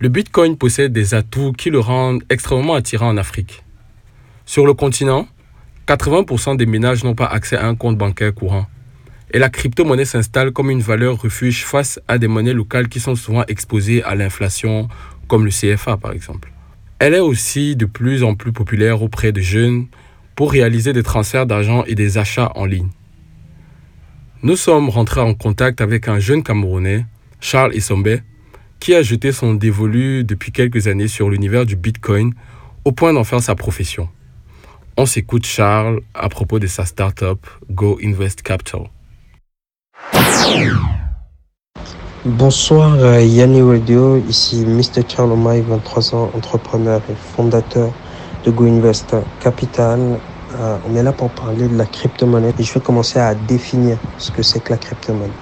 le 0.00 0.08
bitcoin 0.08 0.56
possède 0.56 0.92
des 0.92 1.14
atouts 1.14 1.52
qui 1.52 1.70
le 1.70 1.78
rendent 1.78 2.24
extrêmement 2.28 2.74
attirant 2.74 3.10
en 3.10 3.16
Afrique. 3.16 3.62
Sur 4.46 4.66
le 4.66 4.74
continent, 4.74 5.28
80% 5.90 6.56
des 6.56 6.66
ménages 6.66 7.02
n'ont 7.02 7.16
pas 7.16 7.26
accès 7.26 7.56
à 7.56 7.66
un 7.66 7.74
compte 7.74 7.98
bancaire 7.98 8.32
courant. 8.32 8.66
Et 9.32 9.40
la 9.40 9.48
crypto-monnaie 9.48 10.04
s'installe 10.04 10.52
comme 10.52 10.70
une 10.70 10.82
valeur 10.82 11.20
refuge 11.20 11.64
face 11.64 11.98
à 12.06 12.16
des 12.16 12.28
monnaies 12.28 12.52
locales 12.52 12.88
qui 12.88 13.00
sont 13.00 13.16
souvent 13.16 13.42
exposées 13.48 14.00
à 14.04 14.14
l'inflation, 14.14 14.88
comme 15.26 15.44
le 15.44 15.50
CFA 15.50 15.96
par 15.96 16.12
exemple. 16.12 16.52
Elle 17.00 17.14
est 17.14 17.18
aussi 17.18 17.74
de 17.74 17.86
plus 17.86 18.22
en 18.22 18.36
plus 18.36 18.52
populaire 18.52 19.02
auprès 19.02 19.32
de 19.32 19.40
jeunes 19.40 19.86
pour 20.36 20.52
réaliser 20.52 20.92
des 20.92 21.02
transferts 21.02 21.46
d'argent 21.46 21.82
et 21.88 21.96
des 21.96 22.18
achats 22.18 22.52
en 22.54 22.66
ligne. 22.66 22.90
Nous 24.44 24.56
sommes 24.56 24.90
rentrés 24.90 25.20
en 25.20 25.34
contact 25.34 25.80
avec 25.80 26.06
un 26.06 26.20
jeune 26.20 26.44
Camerounais, 26.44 27.04
Charles 27.40 27.74
Essombe, 27.74 28.20
qui 28.78 28.94
a 28.94 29.02
jeté 29.02 29.32
son 29.32 29.54
dévolu 29.54 30.22
depuis 30.22 30.52
quelques 30.52 30.86
années 30.86 31.08
sur 31.08 31.30
l'univers 31.30 31.66
du 31.66 31.74
Bitcoin 31.74 32.32
au 32.84 32.92
point 32.92 33.12
d'en 33.12 33.24
faire 33.24 33.42
sa 33.42 33.56
profession. 33.56 34.08
On 35.02 35.06
s'écoute 35.06 35.46
Charles 35.46 36.00
à 36.12 36.28
propos 36.28 36.58
de 36.58 36.66
sa 36.66 36.84
startup 36.84 37.46
Go 37.70 37.98
Invest 38.04 38.42
Capital. 38.42 38.82
Bonsoir 42.26 42.96
euh, 42.96 43.22
Yanni 43.22 43.62
Radio, 43.62 44.18
ici 44.28 44.62
Mr. 44.66 45.00
Charles 45.08 45.32
Omai, 45.32 45.62
23 45.62 46.14
ans, 46.14 46.30
entrepreneur 46.34 47.00
et 47.08 47.14
fondateur 47.14 47.90
de 48.44 48.50
Go 48.50 48.66
Invest 48.66 49.16
Capital. 49.42 50.20
Euh, 50.58 50.76
on 50.86 50.94
est 50.94 51.02
là 51.02 51.12
pour 51.12 51.30
parler 51.30 51.66
de 51.66 51.78
la 51.78 51.86
crypto-monnaie 51.86 52.52
et 52.58 52.62
je 52.62 52.74
vais 52.74 52.80
commencer 52.80 53.18
à 53.18 53.34
définir 53.34 53.96
ce 54.18 54.30
que 54.30 54.42
c'est 54.42 54.60
que 54.62 54.74
la 54.74 54.76
crypto-monnaie. 54.76 55.32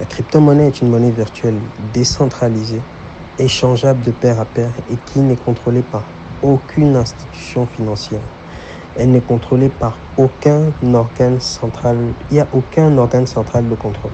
La 0.00 0.06
crypto-monnaie 0.06 0.68
est 0.68 0.80
une 0.80 0.88
monnaie 0.88 1.10
virtuelle 1.10 1.58
décentralisée, 1.92 2.80
échangeable 3.38 4.00
de 4.00 4.12
pair 4.12 4.40
à 4.40 4.46
pair 4.46 4.70
et 4.90 4.96
qui 4.96 5.18
n'est 5.18 5.36
contrôlée 5.36 5.82
par 5.82 6.04
aucune 6.40 6.96
institution 6.96 7.66
financière. 7.66 8.22
Elle 8.96 9.10
n'est 9.10 9.20
contrôlée 9.20 9.68
par 9.68 9.98
aucun 10.16 10.72
organe 10.92 11.40
central. 11.40 11.96
Il 12.30 12.34
n'y 12.34 12.40
a 12.40 12.46
aucun 12.52 12.96
organe 12.96 13.26
central 13.26 13.68
de 13.68 13.74
contrôle. 13.74 14.12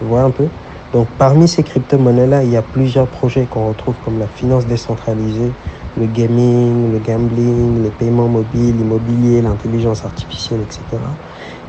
Vous 0.00 0.08
voyez 0.08 0.26
un 0.26 0.30
peu? 0.30 0.46
Donc 0.92 1.08
parmi 1.18 1.48
ces 1.48 1.62
crypto-monnaies-là, 1.62 2.44
il 2.44 2.50
y 2.50 2.56
a 2.56 2.62
plusieurs 2.62 3.08
projets 3.08 3.46
qu'on 3.46 3.68
retrouve 3.68 3.94
comme 4.04 4.18
la 4.18 4.26
finance 4.26 4.66
décentralisée, 4.66 5.52
le 5.98 6.06
gaming, 6.06 6.92
le 6.92 6.98
gambling, 6.98 7.82
les 7.82 7.90
paiements 7.90 8.28
mobiles, 8.28 8.76
l'immobilier, 8.76 9.42
l'intelligence 9.42 10.04
artificielle, 10.04 10.60
etc. 10.60 10.82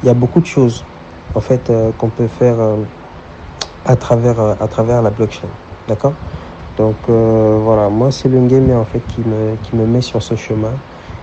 Il 0.04 0.08
y 0.08 0.10
a 0.10 0.14
beaucoup 0.14 0.42
de 0.42 0.46
choses 0.46 0.84
en 1.36 1.42
fait 1.42 1.70
euh, 1.70 1.92
qu'on 1.98 2.10
peut 2.10 2.28
faire 2.28 2.60
euh, 2.60 2.78
à, 3.86 3.96
travers, 3.96 4.40
euh, 4.40 4.56
à 4.60 4.68
travers 4.68 5.02
la 5.02 5.10
blockchain. 5.10 5.48
D'accord? 5.88 6.14
Donc 6.78 6.96
voilà, 7.08 7.88
moi 7.88 8.12
c'est 8.12 8.28
le 8.28 8.46
gamer 8.48 8.78
en 8.78 8.84
fait 8.84 9.00
qui 9.08 9.22
me, 9.22 9.56
qui 9.64 9.78
me 9.78 9.86
met 9.86 10.02
sur 10.02 10.22
ce 10.22 10.36
chemin. 10.36 10.74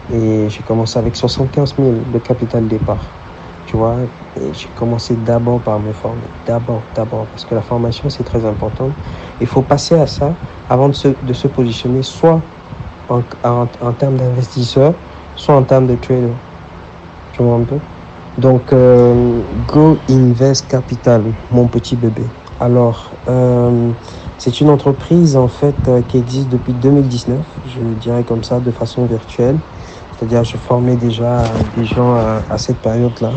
Et 0.08 0.48
j'ai 0.50 0.62
commencé 0.62 0.98
avec 0.98 1.16
75 1.16 1.76
000 1.76 2.04
de 2.06 2.18
capital 2.18 2.68
départ. 2.68 3.18
Tu 3.64 3.76
vois, 3.76 4.00
j'ai 4.36 4.70
commencé 4.70 5.16
d'abord 5.16 5.62
par 5.62 5.80
me 5.80 5.92
former. 5.92 6.34
D'abord, 6.44 6.90
d'abord, 6.94 7.30
parce 7.30 7.44
que 7.44 7.54
la 7.54 7.62
formation 7.62 8.08
c'est 8.10 8.24
très 8.24 8.44
important. 8.44 8.96
Il 9.40 9.46
faut 9.46 9.62
passer 9.62 9.94
à 9.94 10.06
ça 10.06 10.38
avant 10.68 10.88
de 10.88 10.94
se, 10.94 11.08
de 11.08 11.32
se 11.32 11.46
positionner 11.48 12.02
soit 12.02 12.50
en, 13.08 13.22
en, 13.44 13.68
en 13.80 13.94
termes 13.94 14.16
d'investisseur, 14.18 15.00
soit 15.34 15.54
en 15.56 15.64
termes 15.64 15.86
de 15.86 15.96
trader. 15.96 16.34
Tu 17.32 17.42
vois 17.42 17.54
un 17.56 17.64
peu? 17.64 17.80
Donc, 18.36 18.72
euh, 18.72 19.42
Go 19.66 20.04
Invest 20.08 20.68
Capital, 20.68 21.34
mon 21.50 21.68
petit 21.68 21.96
bébé. 21.96 22.32
Alors, 22.58 23.18
euh, 23.28 23.92
c'est 24.38 24.60
une 24.60 24.70
entreprise 24.70 25.36
en 25.36 25.48
fait 25.48 25.88
euh, 25.88 26.02
qui 26.02 26.16
existe 26.18 26.48
depuis 26.48 26.74
2019, 26.74 27.60
je 27.64 27.82
dirais 27.82 28.24
comme 28.24 28.44
ça, 28.44 28.60
de 28.60 28.70
façon 28.70 29.06
virtuelle. 29.06 29.60
C'est-à-dire, 30.22 30.44
je 30.44 30.56
formais 30.56 30.94
déjà 30.94 31.42
des 31.74 31.84
gens 31.84 32.14
à, 32.14 32.44
à 32.48 32.56
cette 32.56 32.78
période-là. 32.80 33.32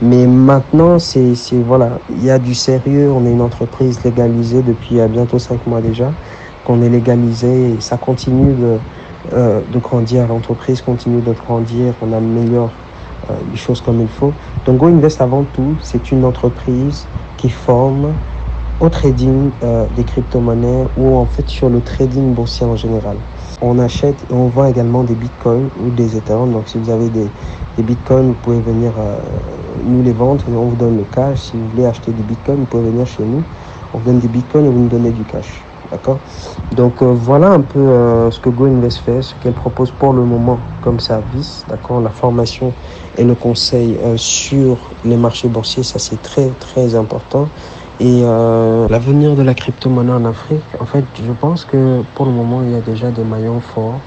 Mais 0.00 0.26
maintenant, 0.26 0.98
c'est, 0.98 1.34
voilà, 1.66 1.98
il 2.08 2.24
y 2.24 2.30
a 2.30 2.38
du 2.38 2.54
sérieux. 2.54 3.12
On 3.12 3.26
est 3.26 3.30
une 3.30 3.42
entreprise 3.42 4.02
légalisée 4.02 4.62
depuis 4.62 4.98
euh, 4.98 5.08
bientôt 5.08 5.38
cinq 5.38 5.66
mois 5.66 5.82
déjà, 5.82 6.14
qu'on 6.64 6.80
est 6.80 6.88
légalisé 6.88 7.74
et 7.74 7.80
ça 7.82 7.98
continue 7.98 8.54
de, 8.54 8.78
euh, 9.34 9.60
de 9.70 9.78
grandir. 9.78 10.26
L'entreprise 10.26 10.80
continue 10.80 11.20
de 11.20 11.32
grandir. 11.32 11.92
On 12.00 12.14
améliore 12.14 12.70
euh, 13.28 13.34
les 13.50 13.58
choses 13.58 13.82
comme 13.82 14.00
il 14.00 14.08
faut. 14.08 14.32
Donc, 14.64 14.78
Go 14.78 14.86
Invest 14.86 15.20
avant 15.20 15.44
tout, 15.44 15.76
c'est 15.82 16.12
une 16.12 16.24
entreprise 16.24 17.06
qui 17.36 17.50
forme 17.50 18.14
au 18.80 18.88
trading 18.88 19.50
euh, 19.62 19.86
des 19.94 20.04
crypto-monnaies 20.04 20.86
ou 20.96 21.14
en 21.14 21.26
fait 21.26 21.46
sur 21.50 21.68
le 21.68 21.82
trading 21.82 22.32
boursier 22.32 22.64
en 22.64 22.74
général. 22.74 23.18
On 23.64 23.78
achète 23.78 24.26
et 24.28 24.32
on 24.34 24.48
vend 24.48 24.66
également 24.66 25.04
des 25.04 25.14
bitcoins 25.14 25.70
ou 25.76 25.90
des 25.90 26.16
Ethereum. 26.16 26.52
Donc 26.52 26.68
si 26.68 26.78
vous 26.78 26.90
avez 26.90 27.10
des, 27.10 27.30
des 27.76 27.82
bitcoins, 27.84 28.26
vous 28.26 28.34
pouvez 28.34 28.60
venir 28.60 28.92
euh, 28.98 29.20
nous 29.84 30.02
les 30.02 30.12
vendre 30.12 30.44
on 30.48 30.66
vous 30.66 30.74
donne 30.74 30.96
le 30.96 31.04
cash. 31.04 31.42
Si 31.42 31.56
vous 31.56 31.68
voulez 31.68 31.86
acheter 31.86 32.10
des 32.10 32.24
bitcoins, 32.24 32.58
vous 32.58 32.66
pouvez 32.66 32.90
venir 32.90 33.06
chez 33.06 33.22
nous. 33.22 33.44
On 33.94 33.98
vous 33.98 34.04
donne 34.04 34.18
des 34.18 34.26
bitcoins 34.26 34.66
et 34.66 34.68
vous 34.68 34.80
nous 34.80 34.88
donnez 34.88 35.12
du 35.12 35.24
cash. 35.24 35.64
D'accord? 35.92 36.18
Donc 36.74 37.02
euh, 37.02 37.12
voilà 37.14 37.50
un 37.50 37.60
peu 37.60 37.78
euh, 37.78 38.32
ce 38.32 38.40
que 38.40 38.48
Go 38.48 38.64
Invest 38.64 38.98
fait, 38.98 39.22
ce 39.22 39.34
qu'elle 39.36 39.54
propose 39.54 39.92
pour 39.92 40.12
le 40.12 40.24
moment 40.24 40.58
comme 40.80 40.98
service. 40.98 41.64
D'accord? 41.68 42.00
La 42.00 42.10
formation 42.10 42.72
et 43.16 43.22
le 43.22 43.36
conseil 43.36 43.96
sur 44.16 44.90
les 45.04 45.16
marchés 45.16 45.48
boursiers, 45.48 45.84
ça 45.84 46.00
c'est 46.00 46.20
très 46.20 46.48
très 46.58 46.96
important. 46.96 47.48
Et 48.00 48.22
euh, 48.24 48.88
l'avenir 48.88 49.36
de 49.36 49.42
la 49.42 49.54
crypto-monnaie 49.54 50.12
en 50.12 50.24
Afrique, 50.24 50.64
en 50.80 50.86
fait, 50.86 51.06
je 51.22 51.32
pense 51.32 51.64
que 51.64 52.02
pour 52.14 52.26
le 52.26 52.32
moment, 52.32 52.62
il 52.62 52.70
y 52.70 52.74
a 52.74 52.80
déjà 52.80 53.10
des 53.12 53.22
maillons 53.24 53.60
forts 53.60 54.00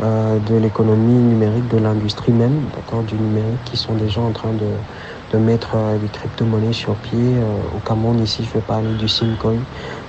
euh, 0.00 0.38
de 0.38 0.54
l'économie 0.56 1.22
numérique, 1.22 1.68
de 1.68 1.78
l'industrie 1.78 2.32
même, 2.32 2.68
d'accord, 2.72 3.02
du 3.02 3.18
numérique, 3.18 3.62
qui 3.64 3.76
sont 3.76 3.94
déjà 3.96 4.20
en 4.22 4.32
train 4.32 4.54
de, 4.54 4.84
de 5.30 5.38
mettre 5.38 5.74
euh, 5.76 5.98
des 5.98 6.08
crypto-monnaies 6.08 6.72
sur 6.72 6.96
pied. 6.96 7.38
Euh, 7.38 7.62
au 7.74 7.80
Cameroun, 7.80 8.18
ici, 8.20 8.44
je 8.44 8.52
vais 8.52 8.62
parler 8.62 8.94
du 8.94 9.08
Simcoin, 9.08 9.58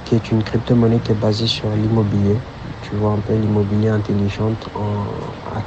qui 0.05 0.15
est 0.15 0.31
une 0.31 0.43
crypto-monnaie 0.43 0.99
qui 1.01 1.11
est 1.11 1.15
basée 1.15 1.47
sur 1.47 1.69
l'immobilier. 1.71 2.39
Tu 2.81 2.95
vois 2.95 3.11
un 3.11 3.19
peu 3.19 3.33
l'immobilier 3.35 3.89
intelligent 3.89 4.51
en, 4.75 5.05
à 5.45 5.61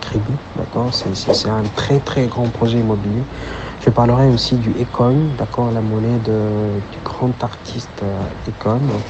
d'accord 0.56 0.94
c'est, 0.94 1.14
c'est 1.14 1.48
un 1.48 1.62
très 1.62 2.00
très 2.00 2.26
grand 2.26 2.48
projet 2.50 2.78
immobilier. 2.78 3.22
Je 3.78 3.90
parlerai 3.90 4.28
aussi 4.28 4.58
du 4.58 4.72
Econ, 4.72 5.34
d'accord, 5.34 5.70
la 5.70 5.82
monnaie 5.82 6.18
de, 6.18 6.82
du 6.90 7.00
grand 7.00 7.42
artiste 7.44 8.02
euh, 8.02 8.28
Econ, 8.48 9.04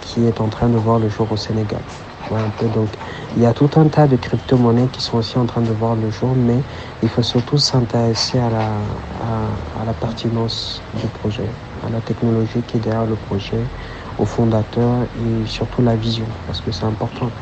qui 0.00 0.26
est 0.26 0.40
en 0.40 0.48
train 0.50 0.68
de 0.70 0.76
voir 0.78 0.98
le 0.98 1.08
jour 1.08 1.30
au 1.32 1.36
Sénégal. 1.36 1.84
Voilà 2.28 2.44
un 2.44 2.50
peu, 2.50 2.68
donc, 2.68 2.96
il 3.34 3.42
y 3.42 3.46
a 3.46 3.54
tout 3.54 3.70
un 3.76 3.88
tas 3.88 4.06
de 4.06 4.16
crypto-monnaies 4.16 4.90
qui 4.90 5.00
sont 5.02 5.16
aussi 5.16 5.38
en 5.38 5.46
train 5.46 5.62
de 5.62 5.72
voir 5.72 5.96
le 5.96 6.10
jour, 6.10 6.36
mais 6.36 6.64
il 7.02 7.08
faut 7.08 7.22
surtout 7.22 7.56
s'intéresser 7.56 8.38
à 8.38 8.50
la, 8.50 9.04
à, 9.10 9.64
à 9.72 9.84
la 9.84 9.94
pertinence 9.94 10.86
du 10.92 11.08
projet, 11.08 11.58
à 11.80 11.88
la 11.88 12.02
technologie 12.02 12.64
qui 12.64 12.76
est 12.76 12.80
derrière 12.80 13.06
le 13.06 13.16
projet, 13.16 13.70
aux 14.18 14.26
fondateurs 14.26 15.06
et 15.14 15.46
surtout 15.46 15.82
la 15.82 15.96
vision, 15.96 16.36
parce 16.44 16.60
que 16.60 16.70
c'est 16.72 16.84
important. 16.84 17.32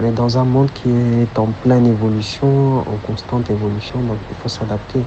On 0.00 0.04
est 0.08 0.12
dans 0.12 0.38
un 0.38 0.44
monde 0.44 0.70
qui 0.72 0.88
est 0.88 1.38
en 1.38 1.48
pleine 1.48 1.84
évolution, 1.84 2.78
en 2.78 2.96
constante 3.06 3.50
évolution, 3.50 4.00
donc 4.02 4.16
il 4.30 4.36
faut 4.36 4.48
s'adapter. 4.48 5.00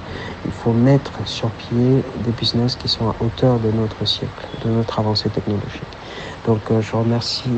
Il 0.46 0.52
faut 0.52 0.72
mettre 0.72 1.12
sur 1.28 1.50
pied 1.50 2.04
des 2.24 2.32
business 2.40 2.76
qui 2.76 2.88
sont 2.88 3.10
à 3.10 3.16
hauteur 3.20 3.60
de 3.60 3.72
notre 3.72 4.06
siècle, 4.06 4.46
de 4.64 4.70
notre 4.70 5.00
avancée 5.00 5.30
technologique. 5.30 5.82
Donc 6.46 6.60
euh, 6.70 6.80
je 6.80 6.96
remercie 6.96 7.50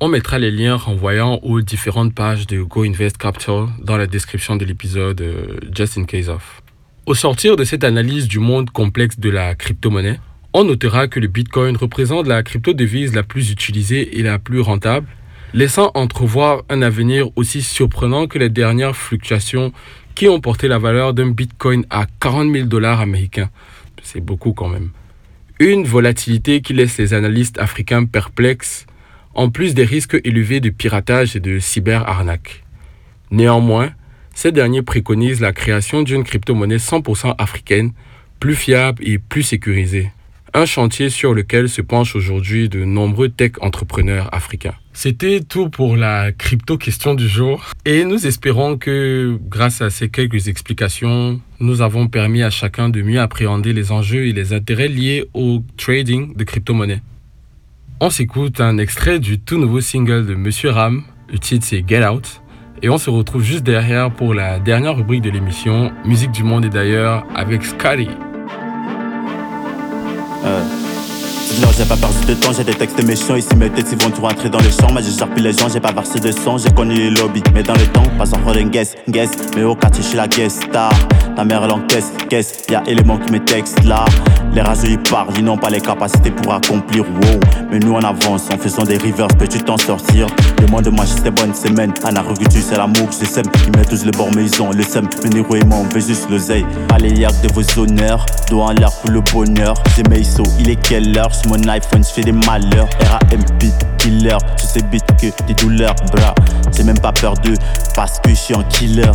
On 0.00 0.08
mettra 0.08 0.38
les 0.38 0.50
liens 0.50 0.76
renvoyant 0.76 1.38
aux 1.42 1.60
différentes 1.60 2.14
pages 2.14 2.46
de 2.46 2.62
Go 2.62 2.84
Invest 2.84 3.18
Capital 3.18 3.66
dans 3.82 3.98
la 3.98 4.06
description 4.06 4.56
de 4.56 4.64
l'épisode 4.64 5.20
euh, 5.20 5.58
Just 5.70 5.98
in 5.98 6.04
Case 6.04 6.30
of. 6.30 6.62
Au 7.04 7.12
sortir 7.12 7.56
de 7.56 7.64
cette 7.64 7.84
analyse 7.84 8.26
du 8.26 8.38
monde 8.38 8.70
complexe 8.70 9.20
de 9.20 9.28
la 9.28 9.54
crypto-monnaie, 9.54 10.18
on 10.54 10.64
notera 10.64 11.08
que 11.08 11.20
le 11.20 11.28
Bitcoin 11.28 11.76
représente 11.76 12.26
la 12.26 12.42
crypto-devise 12.42 13.14
la 13.14 13.22
plus 13.22 13.50
utilisée 13.50 14.18
et 14.18 14.22
la 14.22 14.38
plus 14.38 14.60
rentable, 14.60 15.06
laissant 15.54 15.90
entrevoir 15.94 16.62
un 16.68 16.82
avenir 16.82 17.28
aussi 17.36 17.62
surprenant 17.62 18.26
que 18.26 18.38
les 18.38 18.50
dernières 18.50 18.96
fluctuations 18.96 19.72
qui 20.14 20.28
ont 20.28 20.40
porté 20.40 20.68
la 20.68 20.78
valeur 20.78 21.14
d'un 21.14 21.30
Bitcoin 21.30 21.86
à 21.90 22.06
40 22.20 22.52
000 22.52 22.66
dollars 22.66 23.00
américains. 23.00 23.50
C'est 24.02 24.20
beaucoup 24.20 24.52
quand 24.52 24.68
même. 24.68 24.90
Une 25.58 25.84
volatilité 25.84 26.60
qui 26.60 26.74
laisse 26.74 26.98
les 26.98 27.14
analystes 27.14 27.58
africains 27.58 28.04
perplexes, 28.04 28.86
en 29.34 29.48
plus 29.48 29.74
des 29.74 29.84
risques 29.84 30.20
élevés 30.24 30.60
de 30.60 30.70
piratage 30.70 31.36
et 31.36 31.40
de 31.40 31.58
cyberarnaque. 31.58 32.64
Néanmoins, 33.30 33.92
ces 34.34 34.52
derniers 34.52 34.82
préconisent 34.82 35.40
la 35.40 35.52
création 35.52 36.02
d'une 36.02 36.24
crypto-monnaie 36.24 36.76
100% 36.76 37.34
africaine, 37.38 37.92
plus 38.40 38.56
fiable 38.56 39.02
et 39.06 39.18
plus 39.18 39.42
sécurisée. 39.42 40.10
Un 40.54 40.66
chantier 40.66 41.08
sur 41.08 41.32
lequel 41.32 41.70
se 41.70 41.80
penchent 41.80 42.14
aujourd'hui 42.14 42.68
de 42.68 42.84
nombreux 42.84 43.30
tech 43.30 43.52
entrepreneurs 43.62 44.28
africains. 44.34 44.74
C'était 44.92 45.40
tout 45.40 45.70
pour 45.70 45.96
la 45.96 46.30
crypto 46.30 46.76
question 46.76 47.14
du 47.14 47.26
jour 47.26 47.64
et 47.86 48.04
nous 48.04 48.26
espérons 48.26 48.76
que 48.76 49.38
grâce 49.48 49.80
à 49.80 49.88
ces 49.88 50.10
quelques 50.10 50.48
explications, 50.48 51.40
nous 51.58 51.80
avons 51.80 52.06
permis 52.06 52.42
à 52.42 52.50
chacun 52.50 52.90
de 52.90 53.00
mieux 53.00 53.18
appréhender 53.18 53.72
les 53.72 53.92
enjeux 53.92 54.26
et 54.26 54.32
les 54.34 54.52
intérêts 54.52 54.88
liés 54.88 55.24
au 55.32 55.62
trading 55.78 56.36
de 56.36 56.44
crypto-monnaies. 56.44 57.00
On 58.00 58.10
s'écoute 58.10 58.60
un 58.60 58.76
extrait 58.76 59.20
du 59.20 59.40
tout 59.40 59.56
nouveau 59.56 59.80
single 59.80 60.26
de 60.26 60.34
Monsieur 60.34 60.68
Ram, 60.68 61.02
le 61.32 61.38
titre 61.38 61.64
c'est 61.66 61.82
Get 61.88 62.06
Out, 62.06 62.42
et 62.82 62.90
on 62.90 62.98
se 62.98 63.08
retrouve 63.08 63.42
juste 63.42 63.64
derrière 63.64 64.12
pour 64.12 64.34
la 64.34 64.58
dernière 64.58 64.96
rubrique 64.96 65.22
de 65.22 65.30
l'émission, 65.30 65.92
Musique 66.04 66.32
du 66.32 66.42
monde 66.42 66.66
et 66.66 66.70
d'ailleurs, 66.70 67.24
avec 67.34 67.64
Scotty. 67.64 68.08
Uh. 70.44 70.81
J'ai 71.76 71.84
pas 71.84 71.96
perdu 71.96 72.26
de 72.26 72.34
temps, 72.34 72.52
j'ai 72.56 72.64
des 72.64 72.74
textes 72.74 73.02
méchants. 73.04 73.34
Ici, 73.34 73.54
mes 73.56 73.68
têtes, 73.68 73.88
ils 73.92 74.02
vont 74.02 74.10
tout 74.10 74.22
rentrer 74.22 74.48
dans 74.48 74.60
les 74.60 74.70
champs. 74.70 74.92
Mais 74.94 75.02
j'ai 75.02 75.16
charpé 75.16 75.40
les 75.40 75.52
gens, 75.52 75.68
j'ai 75.68 75.80
pas 75.80 75.92
versé 75.92 76.20
de 76.20 76.30
sang. 76.30 76.56
J'ai 76.58 76.70
connu 76.70 76.94
les 76.94 77.10
lobbies, 77.10 77.42
mais 77.52 77.62
dans 77.62 77.74
le 77.74 77.86
temps, 77.86 78.04
pas 78.16 78.32
encore 78.34 78.56
une 78.56 78.70
guess, 78.70 78.94
guess. 79.08 79.30
Mais 79.56 79.64
au 79.64 79.74
quartier, 79.74 80.02
je 80.02 80.08
suis 80.08 80.16
la 80.16 80.28
guest 80.28 80.64
star. 80.64 80.92
Ta 81.34 81.44
mère, 81.44 81.64
elle 81.64 81.72
encaisse, 81.72 82.12
caisse. 82.28 82.64
Y'a 82.70 82.82
éléments 82.86 83.18
qui 83.18 83.32
me 83.32 83.38
textent 83.38 83.82
là. 83.84 84.04
Les 84.54 84.60
rageux, 84.60 84.90
ils 84.90 84.98
parlent, 84.98 85.28
ils 85.36 85.44
n'ont 85.44 85.56
pas 85.56 85.70
les 85.70 85.80
capacités 85.80 86.30
pour 86.30 86.52
accomplir. 86.52 87.04
Wow, 87.04 87.40
mais 87.70 87.78
nous, 87.78 87.92
on 87.92 88.00
avance 88.00 88.48
en 88.52 88.58
faisant 88.58 88.84
des 88.84 88.98
rivers. 88.98 89.28
Peux-tu 89.28 89.58
t'en 89.60 89.78
sortir? 89.78 90.26
Demande-moi 90.58 91.04
juste 91.06 91.22
des 91.22 91.30
bonnes 91.30 91.54
semaines. 91.54 91.92
Anna 92.04 92.22
tu 92.50 92.60
c'est 92.60 92.76
l'amour 92.76 93.08
que 93.08 93.14
je 93.18 93.24
sème. 93.24 93.46
Ils 93.66 93.78
mettent 93.78 93.88
tous 93.88 94.04
le 94.04 94.10
bord, 94.12 94.28
mais 94.36 94.44
ils 94.44 94.62
ont 94.62 94.70
le 94.70 94.82
sème. 94.82 95.08
Le 95.24 95.30
négro 95.30 95.56
et 95.56 95.64
moi, 95.64 95.78
on 95.80 95.94
veut 95.94 96.00
juste 96.00 96.28
l'oseille. 96.30 96.66
Allez, 96.94 97.18
y'a 97.18 97.28
de 97.28 97.52
vos 97.52 97.62
honneurs. 97.80 98.26
Doigt 98.50 98.66
en 98.66 98.72
l'air 98.72 98.92
pour 99.00 99.10
le 99.10 99.20
bonheur. 99.20 99.74
J'ai 99.96 100.02
mes 100.04 100.22
il 100.60 100.70
est 100.70 100.76
quelle 100.76 101.16
heure? 101.16 101.30
Mon 101.48 101.68
iPhone, 101.68 102.04
je 102.04 102.12
fais 102.12 102.22
des 102.22 102.32
malheurs. 102.32 102.88
RAMP, 103.10 103.72
killer. 103.98 104.36
Je 104.58 104.62
sais 104.62 104.80
vite 104.90 105.04
que 105.20 105.44
des 105.46 105.54
douleurs, 105.54 105.94
bras. 106.12 106.34
J'ai 106.76 106.84
même 106.84 106.98
pas 106.98 107.12
peur 107.12 107.34
d'eux 107.34 107.56
parce 107.94 108.18
que 108.20 108.30
je 108.30 108.34
suis 108.34 108.54
un 108.54 108.62
killer. 108.64 109.10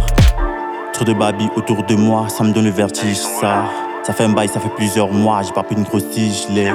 Trop 0.94 1.06
de 1.06 1.14
babi 1.14 1.50
autour 1.56 1.84
de 1.84 1.96
moi, 1.96 2.28
ça 2.30 2.44
me 2.44 2.52
donne 2.52 2.66
le 2.66 2.72
vertige, 2.72 3.18
ça. 3.18 3.66
Ça 4.04 4.14
fait 4.14 4.24
un 4.24 4.30
bail, 4.30 4.48
ça 4.48 4.60
fait 4.60 4.72
plusieurs 4.76 5.12
mois, 5.12 5.42
j'ai 5.44 5.52
pas 5.52 5.64
pris 5.64 5.76
une 5.76 5.84
grosse 5.84 6.10
tige, 6.10 6.48
les. 6.50 6.72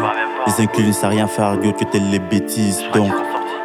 Les 0.47 0.65
inclus 0.65 0.87
ne 0.87 0.93
savent 0.93 1.11
rien 1.11 1.27
faire, 1.27 1.57
mieux 1.57 1.73
que 1.73 1.85
telles 1.85 2.11
les 2.11 2.19
bêtises. 2.19 2.83
Donc, 2.95 3.13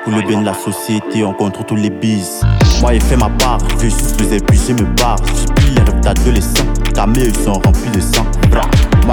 pour 0.04 0.14
le 0.14 0.22
bien 0.22 0.40
de 0.42 0.46
la 0.46 0.54
société, 0.54 1.24
on 1.24 1.34
contre 1.34 1.66
tous 1.66 1.76
les 1.76 1.90
bises. 1.90 2.42
Moi, 2.82 2.94
j'ai 2.94 3.00
fait 3.00 3.18
ma 3.18 3.30
part, 3.30 3.60
je 3.72 3.76
veux 3.76 3.90
juste 3.90 4.22
les 4.22 4.40
puis 4.40 4.60
je 4.68 4.74
me 4.74 4.84
barre. 4.96 5.18
J'ai 5.36 5.54
plus 5.54 5.72
les 5.72 5.82
rêves 5.82 6.00
d'adolescent, 6.02 6.66
ta 6.94 7.06
ils 7.16 7.36
sont 7.36 7.54
remplis 7.54 7.92
de 7.94 8.00
sang. 8.00 8.26
Bra. 8.50 8.62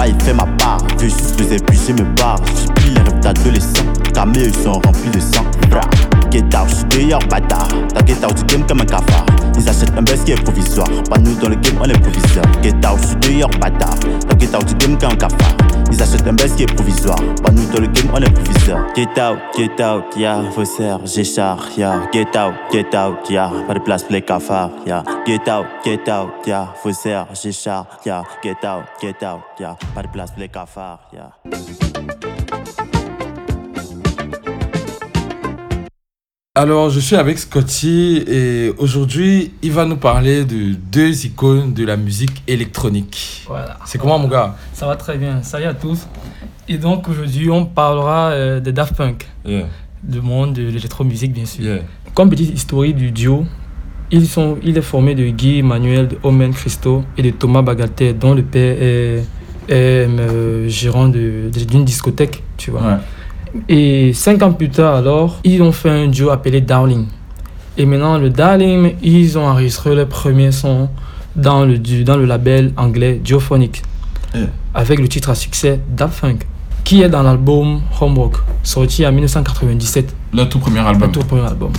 J'ai 0.03 0.25
fait 0.25 0.33
ma 0.33 0.45
part, 0.57 0.77
veux 0.97 1.07
juste 1.07 1.39
les 1.49 1.57
puis 1.57 1.79
je 1.87 1.93
me 1.93 2.03
barre. 2.15 2.39
J'ai 2.55 2.73
plus 2.73 2.89
les 2.91 3.01
rêves 3.01 3.19
d'adolescent, 3.21 3.83
ta 4.13 4.25
mère, 4.25 4.43
ils 4.43 4.53
sont 4.53 4.73
remplis 4.73 5.09
de 5.11 5.19
sang. 5.19 5.43
Get 6.31 6.43
out, 6.55 6.67
je 6.67 6.75
suis 6.75 7.07
dehors, 7.07 7.21
bâtard. 7.29 7.67
T'as 7.93 8.05
get 8.05 8.25
out 8.25 8.35
du 8.35 8.43
game 8.43 8.65
comme 8.67 8.81
un 8.81 8.85
cafard. 8.85 9.25
Ils 9.57 9.69
achètent 9.69 9.97
un 9.97 10.01
baisse 10.01 10.23
qui 10.23 10.33
est 10.33 10.43
provisoire. 10.43 10.87
Pas 11.09 11.17
nous 11.17 11.33
dans 11.35 11.49
le 11.49 11.55
game, 11.55 11.75
on 11.79 11.85
est 11.85 11.99
proviseur. 11.99 12.43
Get 12.61 12.73
out, 12.85 12.99
je 13.01 13.07
suis 13.07 13.37
dehors, 13.39 13.49
bâtard. 13.61 13.95
T'as 14.27 14.37
get 14.37 14.55
out 14.55 14.65
du 14.65 14.75
game 14.75 14.97
comme 14.97 15.11
un 15.11 15.15
cafard. 15.15 15.55
Ils 15.91 16.01
achètent 16.01 16.27
un 16.27 16.33
baisse 16.33 16.53
qui 16.55 16.63
est 16.63 16.75
provisoire. 16.75 17.17
Pas 17.41 17.51
nous 17.51 17.65
dans 17.71 17.79
le 17.79 17.87
game, 17.87 18.11
on 18.13 18.21
est 18.21 18.31
proviseur. 18.31 18.79
Get 18.95 19.21
out, 19.21 19.39
get 19.55 19.81
out, 19.81 20.03
ya. 20.17 20.41
Vos 20.55 20.65
serres, 20.65 21.05
j'échar, 21.05 21.57
ya. 21.77 22.01
Get 22.11 22.35
out, 22.35 22.53
get 22.71 22.93
out, 22.95 23.29
ya. 23.29 23.49
Pas 23.67 23.73
de 23.73 23.79
place 23.79 24.03
pour 24.03 24.11
les 24.11 24.21
cafards, 24.21 24.71
ya. 24.85 25.03
Get 25.25 25.47
out, 25.49 25.65
get 25.85 26.09
out, 26.09 26.29
ya. 26.45 26.67
Vos 26.83 26.91
serres, 26.91 27.27
j'échar, 27.33 27.85
ya. 28.05 28.23
Get 28.43 28.65
out, 28.65 28.83
get 29.01 29.23
out, 29.23 29.41
ya. 29.57 29.77
Pas 29.93 30.03
de 30.03 30.07
place 30.09 30.31
pour 30.31 30.39
les 30.41 30.49
cafards, 30.49 31.09
ya. 31.13 31.31
Alors, 36.57 36.89
je 36.89 37.01
suis 37.01 37.17
avec 37.17 37.37
Scotty 37.37 38.23
et 38.27 38.71
aujourd'hui, 38.77 39.51
il 39.61 39.71
va 39.73 39.85
nous 39.85 39.97
parler 39.97 40.45
de 40.45 40.73
deux 40.73 41.25
icônes 41.25 41.73
de 41.73 41.85
la 41.85 41.97
musique 41.97 42.43
électronique. 42.47 43.43
Voilà. 43.47 43.77
C'est 43.85 43.97
comment, 43.97 44.17
mon 44.17 44.29
gars? 44.29 44.55
Ça 44.71 44.87
va 44.87 44.95
très 44.95 45.17
bien. 45.17 45.43
Salut 45.43 45.65
à 45.65 45.73
tous. 45.73 46.07
Et 46.69 46.77
donc, 46.77 47.09
aujourd'hui, 47.09 47.49
on 47.49 47.65
parlera 47.65 48.29
euh, 48.29 48.59
de 48.61 48.71
Daft 48.71 48.95
Punk, 48.95 49.27
Yeah. 49.45 49.67
du 50.01 50.21
monde 50.21 50.53
de 50.53 50.63
l'électromusique, 50.63 51.33
bien 51.33 51.45
sûr. 51.45 51.63
Yeah. 51.63 51.79
Comme 52.13 52.29
petite 52.29 52.53
historique 52.55 52.95
du 52.95 53.11
duo, 53.11 53.45
ils 54.09 54.25
sont, 54.27 54.57
il 54.63 54.77
est 54.77 54.81
formé 54.81 55.13
de 55.13 55.25
Guy 55.27 55.61
Manuel, 55.61 56.07
de 56.07 56.17
Omen 56.23 56.53
Christo 56.53 57.03
et 57.17 57.21
de 57.21 57.31
Thomas 57.31 57.63
Bagater, 57.63 58.13
dont 58.13 58.33
le 58.33 58.43
père 58.43 58.77
est, 58.81 59.25
est, 59.69 60.07
euh, 60.07 60.67
gérant 60.69 61.07
de- 61.07 61.49
de- 61.53 61.63
d'une 61.65 61.85
discothèque, 61.85 62.43
tu 62.57 62.71
vois. 62.71 62.81
Ouais. 62.81 62.97
Et 63.69 64.13
cinq 64.13 64.41
ans 64.43 64.51
plus 64.53 64.69
tard, 64.69 64.95
alors, 64.95 65.39
ils 65.43 65.61
ont 65.61 65.71
fait 65.71 65.89
un 65.89 66.07
duo 66.07 66.29
appelé 66.29 66.61
Darling. 66.61 67.05
Et 67.77 67.85
maintenant, 67.85 68.17
le 68.17 68.29
Darling, 68.29 68.95
ils 69.01 69.37
ont 69.37 69.45
enregistré 69.45 69.95
le 69.95 70.05
premier 70.05 70.51
son 70.51 70.89
dans 71.35 71.65
le, 71.65 71.77
dans 72.03 72.17
le 72.17 72.25
label 72.25 72.71
anglais 72.77 73.21
Geophonic, 73.23 73.81
Yeah. 74.33 74.47
avec 74.73 74.99
le 74.99 75.07
titre 75.07 75.29
à 75.29 75.35
succès 75.35 75.79
Daft 75.89 76.19
Punk, 76.19 76.45
qui 76.83 77.01
est 77.01 77.07
dans 77.09 77.23
l'album 77.23 77.79
Homework, 78.01 78.35
sorti 78.63 79.05
en 79.07 79.11
1997, 79.13 80.13
Le 80.33 80.43
tout 80.45 80.59
premier 80.59 80.79
album. 80.79 81.07
le 81.07 81.11
tout 81.13 81.25
premier 81.25 81.45
album. 81.47 81.71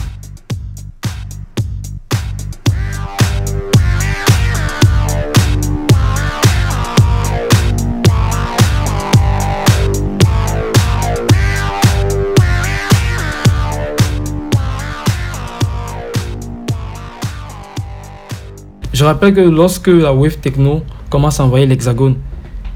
Je 18.97 19.05
rappelle 19.05 19.35
que 19.35 19.41
lorsque 19.43 19.89
la 19.89 20.11
wave 20.15 20.39
techno 20.39 20.83
commence 21.11 21.39
à 21.39 21.45
envoyer 21.45 21.67
l'hexagone, 21.67 22.17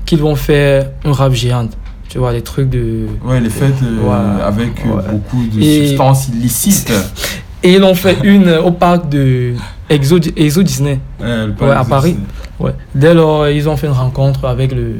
qu'ils 0.05 0.19
vont 0.21 0.35
faire 0.37 0.91
un 1.07 1.13
rap 1.13 1.33
géant. 1.33 1.69
Tu 2.11 2.19
vois, 2.19 2.33
les 2.35 2.43
trucs 2.43 2.69
de. 2.69 3.07
Ouais, 3.25 3.41
les 3.41 3.49
fêtes 3.49 3.83
euh, 3.83 4.01
Voilà. 4.03 4.45
avec 4.47 4.85
euh, 4.85 4.97
Ouais. 4.97 5.03
beaucoup 5.13 5.43
de 5.47 5.59
Et- 5.63 5.87
substances 5.89 6.29
illicites. 6.29 6.93
Et 7.63 7.75
ils 7.75 7.83
ont 7.85 7.95
fait 7.95 8.19
une 8.23 8.51
au 8.51 8.71
parc 8.71 9.09
de 9.09 9.55
Exo, 9.89 10.19
Exo 10.37 10.63
Disney. 10.63 10.99
Ouais, 11.21 11.47
Ouais, 11.61 11.71
à 11.71 11.85
Paris. 11.85 12.11
Disney. 12.13 12.27
Ouais. 12.59 12.75
Dès 12.95 13.15
lors, 13.15 13.49
ils 13.49 13.67
ont 13.69 13.77
fait 13.79 13.87
une 13.87 13.93
rencontre 13.95 14.45
avec 14.47 14.73
le, 14.73 14.97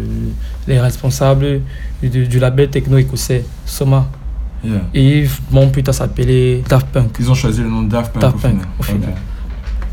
les 0.69 0.81
responsables 0.81 1.61
du, 2.03 2.27
du 2.29 2.39
label 2.39 2.71
techno 2.71 2.97
écossais, 2.97 3.45
Soma. 3.67 4.07
Yeah. 4.65 4.73
Et 4.95 5.21
ils 5.23 5.31
vont 5.51 5.69
plutôt 5.69 5.93
s'appeler 5.93 6.63
Daft 6.69 6.87
Punk. 6.89 7.17
Ils 7.19 7.31
ont 7.31 7.35
choisi 7.35 7.63
le 7.63 7.69
nom 7.69 7.83
de 7.83 7.89
Daft 7.91 8.13
Punk 8.13 8.23
Daft 8.23 8.37
au 8.37 8.39
Punk, 8.39 8.51
final. 8.53 8.67
au 8.79 8.83
final. 8.83 9.15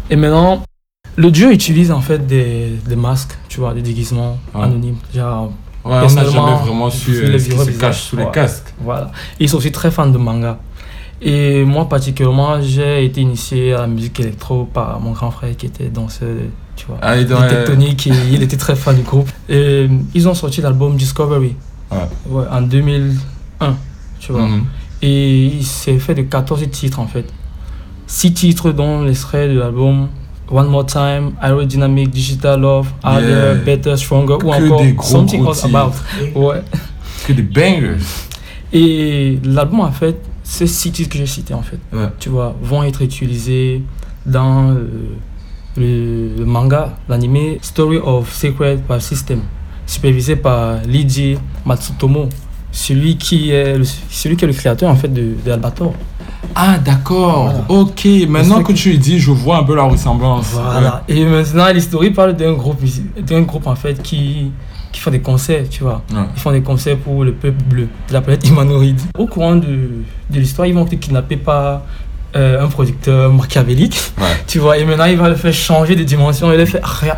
Et 0.09 0.15
maintenant, 0.17 0.61
Le 1.17 1.31
duo 1.31 1.49
utilise 1.49 1.91
en 1.91 2.01
fait 2.01 2.25
des, 2.25 2.77
des 2.87 2.95
masques, 2.95 3.37
tu 3.49 3.59
vois, 3.59 3.73
des 3.73 3.81
déguisements 3.81 4.37
Ouais. 4.53 4.63
anonymes. 4.63 4.97
Genre, 5.13 5.51
Ouais, 5.83 5.93
on 6.03 6.13
n'a 6.15 6.25
jamais 6.25 6.55
vraiment 6.65 6.89
su 6.89 7.11
euh, 7.15 7.29
les 7.29 7.39
ce 7.39 7.45
qui 7.49 7.55
vrais 7.55 7.65
se 7.65 7.71
cache 7.79 8.01
sous 8.01 8.17
les 8.17 8.29
casques. 8.31 8.73
Voilà. 8.79 9.09
Ils 9.39 9.47
sont 9.47 9.57
aussi 9.57 9.71
très 9.71 9.89
fans 9.89 10.07
de 10.07 10.17
manga. 10.17 10.59
Et 11.21 11.63
moi, 11.63 11.87
particulièrement, 11.87 12.61
j'ai 12.61 13.05
été 13.05 13.21
initié 13.21 13.73
à 13.73 13.81
la 13.81 13.87
musique 13.87 14.19
électro 14.19 14.65
par 14.65 14.99
mon 14.99 15.11
grand 15.13 15.31
frère 15.31 15.55
qui 15.55 15.65
était 15.65 15.87
danseur, 15.87 16.27
tu 16.75 16.85
vois, 16.87 16.97
Ah, 17.01 17.23
dans- 17.23 17.47
Tectonic, 17.47 18.05
et 18.07 18.11
il 18.33 18.43
était 18.43 18.57
très 18.57 18.75
fan 18.75 18.97
du 18.97 19.01
groupe. 19.03 19.29
Et 19.47 19.87
ils 20.13 20.27
ont 20.27 20.33
sorti 20.33 20.61
l'album 20.61 20.97
Discovery 20.97 21.55
en 21.89 22.61
2001, 22.61 23.75
tu 24.19 24.31
vois. 24.33 24.41
Mhm. 24.45 24.63
Et 25.01 25.45
il 25.45 25.63
s'est 25.65 25.99
fait 25.99 26.15
de 26.15 26.23
14 26.23 26.69
titres 26.69 26.99
en 26.99 27.07
fait. 27.07 27.25
6 28.07 28.33
titres 28.33 28.71
dont 28.71 29.03
l'extrait 29.03 29.47
de 29.47 29.57
l'album 29.59 30.09
One 30.49 30.67
More 30.67 30.85
Time, 30.85 31.33
Aerodynamic, 31.41 32.09
Digital 32.09 32.59
Love, 32.59 32.87
Harder, 33.03 33.27
Yeah. 33.27 33.53
Better, 33.65 33.97
Stronger 33.97 34.35
ou 34.43 34.49
encore 34.51 35.03
Something 35.03 35.45
Else 35.45 35.65
About. 35.65 35.93
Ouais. 36.35 36.61
Que 37.25 37.33
des 37.33 37.41
bangers. 37.41 37.97
Et 38.71 39.39
l'album, 39.43 39.81
en 39.81 39.91
fait, 39.91 40.17
ces 40.43 40.67
six 40.67 40.91
titres 40.91 41.09
que 41.11 41.17
j'ai 41.17 41.25
cités, 41.25 41.53
en 41.53 41.61
fait, 41.61 41.79
Ouais. 41.93 42.07
tu 42.19 42.29
vois, 42.29 42.55
vont 42.61 42.83
être 42.83 43.01
utilisés 43.01 43.81
dans 44.25 44.71
euh, 44.71 44.87
le, 45.77 46.35
le 46.37 46.45
manga, 46.45 46.97
l'anime 47.09 47.57
Story 47.61 47.97
of 47.97 48.31
Sacred 48.33 48.81
Power 48.83 48.99
System, 48.99 49.41
supervisé 49.85 50.35
par 50.35 50.81
Liji 50.85 51.37
Matsutomo, 51.65 52.29
celui 52.71 53.17
qui 53.17 53.51
est 53.51 53.77
le, 53.77 53.83
celui 54.09 54.35
qui 54.37 54.45
est 54.45 54.47
le 54.47 54.53
créateur, 54.53 54.89
en 54.89 54.95
fait, 54.95 55.07
de, 55.13 55.33
de 55.45 55.51
Albator. 55.51 55.93
Ah, 56.55 56.77
d'accord. 56.77 57.51
Voilà. 57.67 57.81
Ok, 57.81 58.07
maintenant 58.27 58.57
C'est 58.57 58.63
que 58.63 58.71
tu 58.73 58.97
dis, 58.97 59.19
je 59.19 59.31
vois 59.31 59.57
un 59.57 59.63
peu 59.63 59.75
la 59.75 59.83
ressemblance. 59.83 60.51
Voilà. 60.53 61.03
Et 61.07 61.23
maintenant, 61.25 61.67
l'histoire 61.73 62.03
parle 62.15 62.35
d'un 62.35 62.53
groupe, 62.53 62.81
d'un 63.21 63.41
groupe, 63.41 63.67
en 63.67 63.75
fait, 63.75 64.01
qui 64.01 64.51
qui 64.91 65.01
font 65.01 65.11
des 65.11 65.19
concerts, 65.19 65.65
tu 65.69 65.83
vois. 65.83 66.01
Ouais. 66.11 66.21
Ils 66.35 66.39
font 66.39 66.51
des 66.51 66.61
concerts 66.61 66.97
pour 66.97 67.23
le 67.23 67.33
peuple 67.33 67.61
bleu 67.69 67.87
de 68.07 68.13
la 68.13 68.21
planète 68.21 68.47
humanoïde. 68.47 68.99
Au 69.17 69.27
courant 69.27 69.55
de, 69.55 69.65
de 69.67 70.39
l'histoire, 70.39 70.65
ils 70.65 70.73
vont 70.73 70.85
être 70.85 70.99
kidnappés 70.99 71.35
par 71.37 71.81
euh, 72.35 72.63
un 72.63 72.67
producteur 72.67 73.31
machiavélique, 73.31 73.99
Ouais. 74.19 74.25
tu 74.47 74.59
vois. 74.59 74.77
Et 74.77 74.85
maintenant, 74.85 75.05
il 75.05 75.17
va 75.17 75.29
le 75.29 75.35
faire 75.35 75.53
changer 75.53 75.95
de 75.95 76.03
dimension 76.03 76.51
et 76.51 76.57
le 76.57 76.65
faire 76.65 76.83
rien. 77.01 77.15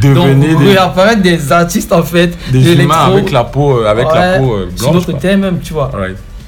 Devenez 0.00 0.48
Donc, 0.54 0.60
des- 0.62 0.68
réapparaître 0.70 1.22
des 1.22 1.52
artistes, 1.52 1.92
en 1.92 2.02
fait, 2.02 2.36
Des 2.50 2.74
de 2.74 2.82
humains 2.82 3.04
avec 3.06 3.30
la 3.30 3.44
peau, 3.44 3.78
euh, 3.82 3.86
avec 3.88 4.06
la 4.06 4.32
Ouais, 4.32 4.38
peau 4.38 4.54
euh, 4.54 4.68
Sur 4.74 4.90
blanche. 4.90 4.94
notre 5.06 5.10
quoi. 5.12 5.20
thème 5.20 5.40
même, 5.40 5.58
tu 5.60 5.72
vois. 5.74 5.90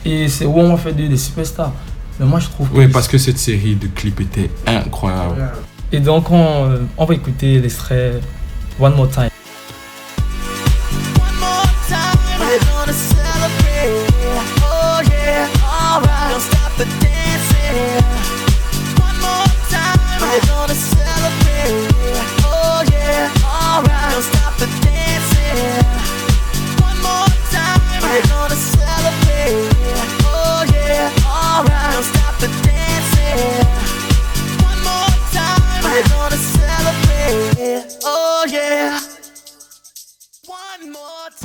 Et 0.07 0.27
c'est 0.29 0.47
où 0.47 0.59
on 0.59 0.71
va 0.71 0.77
faire 0.79 0.95
des, 0.95 1.09
des 1.09 1.17
superstars. 1.19 1.73
Mais 2.19 2.27
moi, 2.27 2.41
je 2.41 2.49
trouve 2.49 2.69
Oui, 2.75 2.89
parce 2.89 3.09
que 3.09 3.19
cette 3.19 3.39
série 3.39 3.75
de 3.75 3.87
clips 3.89 4.21
était 4.21 4.51
incroyable. 4.67 5.49
Et 5.93 6.01
donc, 6.01 6.31
on, 6.31 6.71
euh, 6.71 6.79
on 6.97 7.05
va 7.05 7.15
écouter 7.15 7.61
l'extrait 7.61 8.21
One 8.81 8.95
More 8.95 9.09
Time. 9.11 9.29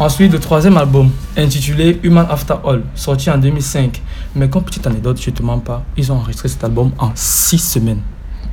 Ensuite, 0.01 0.31
le 0.33 0.39
troisième 0.39 0.77
album, 0.77 1.09
intitulé 1.37 1.99
Human 2.03 2.25
After 2.29 2.55
All, 2.65 2.81
sorti 2.95 3.29
en 3.29 3.37
2005. 3.37 4.01
Mais 4.35 4.49
comme 4.49 4.63
petite 4.63 4.85
anecdote, 4.87 5.21
je 5.21 5.29
te 5.29 5.43
mens 5.43 5.59
pas, 5.59 5.83
ils 5.95 6.11
ont 6.11 6.15
enregistré 6.15 6.47
cet 6.49 6.63
album 6.63 6.91
en 6.97 7.11
6 7.13 7.57
semaines. 7.59 8.01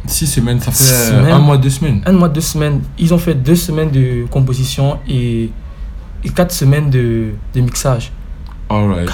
Six 0.07 0.27
semaines, 0.27 0.61
ça 0.61 0.71
fait 0.71 0.85
euh, 0.85 1.09
semaines. 1.21 1.33
un 1.35 1.39
mois, 1.39 1.57
deux 1.59 1.71
semaines. 1.71 2.03
Un 2.07 2.13
mois, 2.13 2.29
deux 2.29 2.41
semaines. 2.43 2.81
Ils 2.99 3.13
ont 3.13 3.19
fait 3.19 3.35
deux 3.35 3.57
semaines 3.57 3.91
de 3.91 4.27
composition 4.31 4.99
et, 5.09 5.51
et 6.25 6.29
quatre 6.35 6.53
semaines 6.53 6.89
de, 6.91 7.31
de 7.55 7.61
mixage. 7.61 8.13
Alright. 8.71 9.11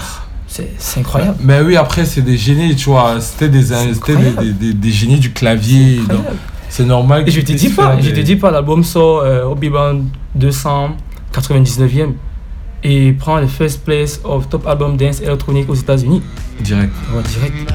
C'est 0.47 0.71
c'est 0.79 1.01
incroyable. 1.01 1.37
Mais 1.41 1.61
oui, 1.63 1.77
après, 1.77 2.05
c'est 2.05 2.23
des 2.23 2.37
génies, 2.37 2.75
tu 2.77 2.91
vois. 2.91 3.21
C'était 3.21 3.49
des, 3.49 3.65
des, 3.65 4.53
des, 4.53 4.75
des- 4.75 4.91
génies 4.91 5.19
du 5.19 5.33
clavier. 5.33 6.01
C'est 6.69 6.85
normal 6.85 7.25
Et 7.27 7.31
je 7.31 7.41
te 7.41 7.53
dis 7.53 7.71
pas, 7.71 8.01
je 8.01 8.11
te 8.11 8.21
dis 8.21 8.37
pas, 8.37 8.51
l'album 8.51 8.83
sort 8.85 9.21
euh, 9.21 9.45
au 9.47 9.55
Billboard 9.55 10.03
299e 10.39 12.13
et 12.85 13.13
prend 13.13 13.41
le 13.41 13.47
first 13.47 13.85
place 13.85 14.21
of 14.25 14.49
top 14.49 14.67
album 14.67 14.97
dance 14.97 15.21
electronic 15.21 15.69
aux 15.69 15.75
États-Unis. 15.75 16.23
Direct. 16.61 16.93
Ouais, 17.13 17.23
direct. 17.23 17.73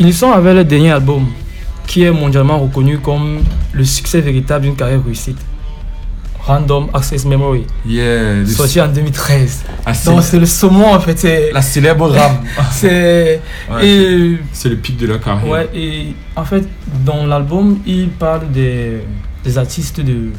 Finissons 0.00 0.32
avec 0.32 0.54
le 0.54 0.64
dernier 0.64 0.92
album, 0.92 1.26
qui 1.86 2.04
est 2.04 2.10
mondialement 2.10 2.58
reconnu 2.58 2.98
comme 3.00 3.40
le 3.74 3.84
succès 3.84 4.22
véritable 4.22 4.64
d'une 4.64 4.74
carrière 4.74 5.04
réussite. 5.04 5.36
Random 6.38 6.88
Access 6.94 7.26
Memory, 7.26 7.66
Yeah. 7.84 8.36
le- 8.36 8.46
sorti 8.46 8.80
en 8.80 8.88
2013. 8.88 9.62
Ah, 9.84 9.92
c'est- 9.92 10.10
Donc 10.10 10.22
c'est 10.22 10.38
le 10.38 10.46
saumon 10.46 10.94
en 10.94 11.00
fait. 11.00 11.18
c'est- 11.18 11.52
La 11.52 11.60
célèbre 11.60 12.08
rame. 12.08 12.38
C'est 12.72 13.42
Ouais, 13.70 13.86
et 13.86 14.38
C'est 14.52 14.70
le 14.70 14.76
pic 14.76 14.96
de 14.96 15.06
leur 15.06 15.20
carrière. 15.20 15.46
ouais 15.46 15.68
et 15.74 16.14
en 16.34 16.46
fait 16.46 16.66
dans 17.04 17.26
l'album 17.26 17.80
il 17.86 18.08
parle 18.08 18.50
des, 18.50 19.02
des 19.44 19.58
artistes 19.58 20.00
de 20.00 20.30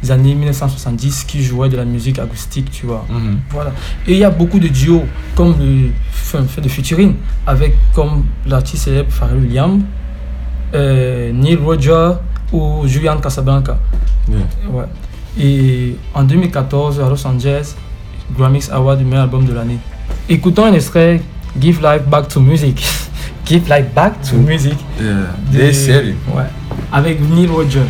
des 0.00 0.10
années 0.10 0.34
1970 0.34 1.24
qui 1.24 1.42
jouaient 1.44 1.68
de 1.68 1.76
la 1.76 1.84
musique 1.84 2.18
acoustique, 2.18 2.70
tu 2.72 2.86
vois. 2.86 3.04
Mhm. 3.08 3.38
Voilà. 3.50 3.72
Et 4.08 4.12
il 4.14 4.18
y 4.18 4.24
a 4.24 4.30
beaucoup 4.30 4.58
de 4.60 4.66
duos 4.68 5.04
comme 5.36 5.54
le 5.60 5.90
enfin, 6.34 6.44
fait 6.46 6.60
de 6.60 6.68
featuring 6.68 7.14
avec 7.46 7.74
comme 7.94 8.24
l'artiste 8.46 8.84
célèbre 8.84 9.10
Pharrell 9.10 9.38
Williams, 9.38 9.82
euh, 10.74 11.32
Neil 11.32 11.56
Roger 11.56 12.12
ou 12.52 12.86
Julian 12.86 13.18
Casablanca. 13.18 13.78
Yeah. 14.28 14.38
Ouais. 14.70 14.84
Et 15.38 15.96
en 16.14 16.24
2014, 16.24 17.00
à 17.00 17.08
Los 17.08 17.26
Angeles, 17.26 17.74
Grammys 18.36 18.68
Award 18.70 18.98
du 18.98 19.04
meilleur 19.04 19.24
album 19.24 19.44
de 19.44 19.52
l'année. 19.52 19.78
Écoutons 20.28 20.64
un 20.64 20.72
extrait 20.72 21.20
Give 21.58 21.80
Life 21.82 22.06
Back 22.06 22.28
to 22.28 22.40
Music. 22.40 22.82
Give 23.46 23.68
Life 23.68 23.92
Back 23.94 24.14
to 24.28 24.36
Music. 24.36 24.76
Yeah. 25.00 25.10
de-. 25.52 26.14
Ouais. 26.34 26.44
Avec 26.92 27.20
Neil 27.20 27.48
Roger. 27.48 27.80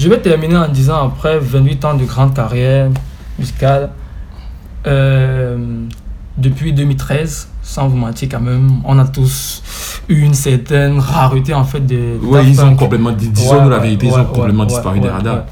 Je 0.00 0.08
vais 0.08 0.18
terminer 0.18 0.56
en 0.56 0.66
disant 0.68 1.08
après 1.08 1.38
28 1.38 1.84
ans 1.84 1.92
de 1.94 2.04
grande 2.06 2.32
carrière, 2.34 2.88
musicale. 3.38 3.90
Euh, 4.86 5.58
depuis 6.38 6.72
2013, 6.72 7.48
sans 7.62 7.86
vous 7.86 7.98
mentir 7.98 8.30
quand 8.30 8.40
même, 8.40 8.80
on 8.86 8.98
a 8.98 9.04
tous 9.06 9.62
eu 10.08 10.20
une 10.22 10.32
certaine 10.32 10.98
rareté 10.98 11.52
en 11.52 11.64
fait 11.64 11.80
de. 11.86 12.16
Ouais, 12.22 12.46
ils 12.46 12.58
ont 12.62 12.74
complètement, 12.76 13.12
dis- 13.12 13.28
disons-nous 13.28 13.68
la 13.68 13.78
vérité, 13.78 14.06
ils 14.06 14.14
ont 14.14 14.24
complètement 14.24 14.64
disparu 14.64 15.00
des 15.00 15.10
radars. 15.10 15.44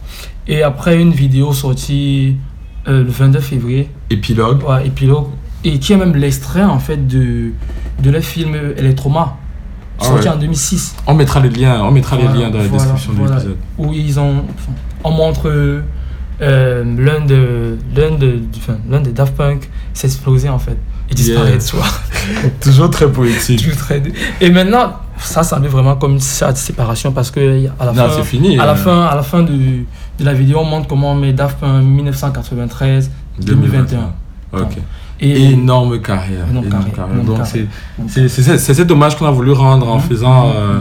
Et 0.47 0.63
après 0.63 0.99
une 0.99 1.11
vidéo 1.13 1.53
sortie 1.53 2.37
euh, 2.87 3.05
le 3.05 3.11
22 3.11 3.41
février. 3.41 3.91
Épilogue. 4.09 4.63
Ouais, 4.67 4.87
épilogue. 4.87 5.27
Et 5.63 5.79
qui 5.79 5.93
est 5.93 5.99
même 5.99 6.17
l'extrait 6.17 6.63
en 6.65 6.79
fait 6.79 7.07
de, 7.07 7.51
de 8.03 8.11
leur 8.11 8.23
film 8.23 8.55
Electroma, 8.79 9.37
sorti 10.05 10.29
ouais. 10.29 10.35
en 10.35 10.39
2006. 10.39 10.95
On 11.07 11.15
mettra 11.15 11.41
les 11.41 11.51
liens, 11.51 11.83
on 11.85 11.91
mettra 11.91 12.17
Voilà, 12.17 12.33
les 12.33 12.39
liens 12.41 12.51
dans 12.51 12.59
la 12.59 12.65
voilà, 12.67 12.85
description 12.85 13.13
de 13.25 13.29
l'épisode. 13.29 13.57
Où 13.79 13.93
ils 13.93 14.19
ont. 14.21 14.45
enfin, 14.55 14.73
on 15.05 15.11
montre 15.11 15.49
euh, 16.41 16.85
l'un 16.97 17.25
de 17.25 17.77
l'un 17.97 18.17
de 18.17 18.41
enfin, 18.57 18.77
l'un 18.89 19.01
des 19.01 19.11
Daft 19.13 19.35
Punk 19.35 19.69
s'exploser 19.93 20.49
en 20.49 20.59
fait 20.59 20.77
et 21.11 21.15
disparaître 21.15 21.65
tu 21.65 21.77
vois. 21.77 21.87
Toujours 22.61 22.91
très 22.91 23.11
poétique. 23.11 23.59
Toujours 23.61 23.77
très- 23.77 24.03
Et 24.41 24.51
maintenant 24.51 24.93
ça 25.19 25.43
ça 25.43 25.59
met 25.59 25.67
vraiment 25.69 25.97
comme 25.97 26.13
une 26.13 26.21
sad 26.21 26.57
séparation 26.57 27.11
parce 27.11 27.31
que 27.33 27.67
à 27.81 27.85
la 27.87 27.93
Non, 27.93 28.09
fin 28.09 28.11
c'est 28.19 28.23
fini, 28.25 28.57
à 28.59 28.67
la 28.67 28.73
euh. 28.73 28.77
fin 28.77 29.07
à 29.07 29.17
la 29.17 29.23
fin 29.25 29.43
de, 29.43 29.53
de 29.53 30.25
la 30.25 30.33
vidéo 30.33 30.59
on 30.61 30.65
montre 30.65 30.87
comment 30.87 31.11
on 31.13 31.17
met 31.17 31.33
Daft 31.33 31.59
Punk 31.59 31.85
1993 31.85 33.11
2021. 33.41 34.13
Ok. 34.53 34.77
Et- 35.21 35.51
énorme 35.53 36.01
carrière. 36.01 36.47
Énorme 36.51 36.69
carrière, 36.69 37.25
Donc 37.25 37.41
c'est 37.45 38.39
cet 38.75 38.91
hommage 38.91 39.17
qu'on 39.17 39.27
a 39.27 39.31
voulu 39.33 39.51
rendre 39.53 39.89
en 39.89 39.99
faisant 39.99 40.51
euh, 40.55 40.79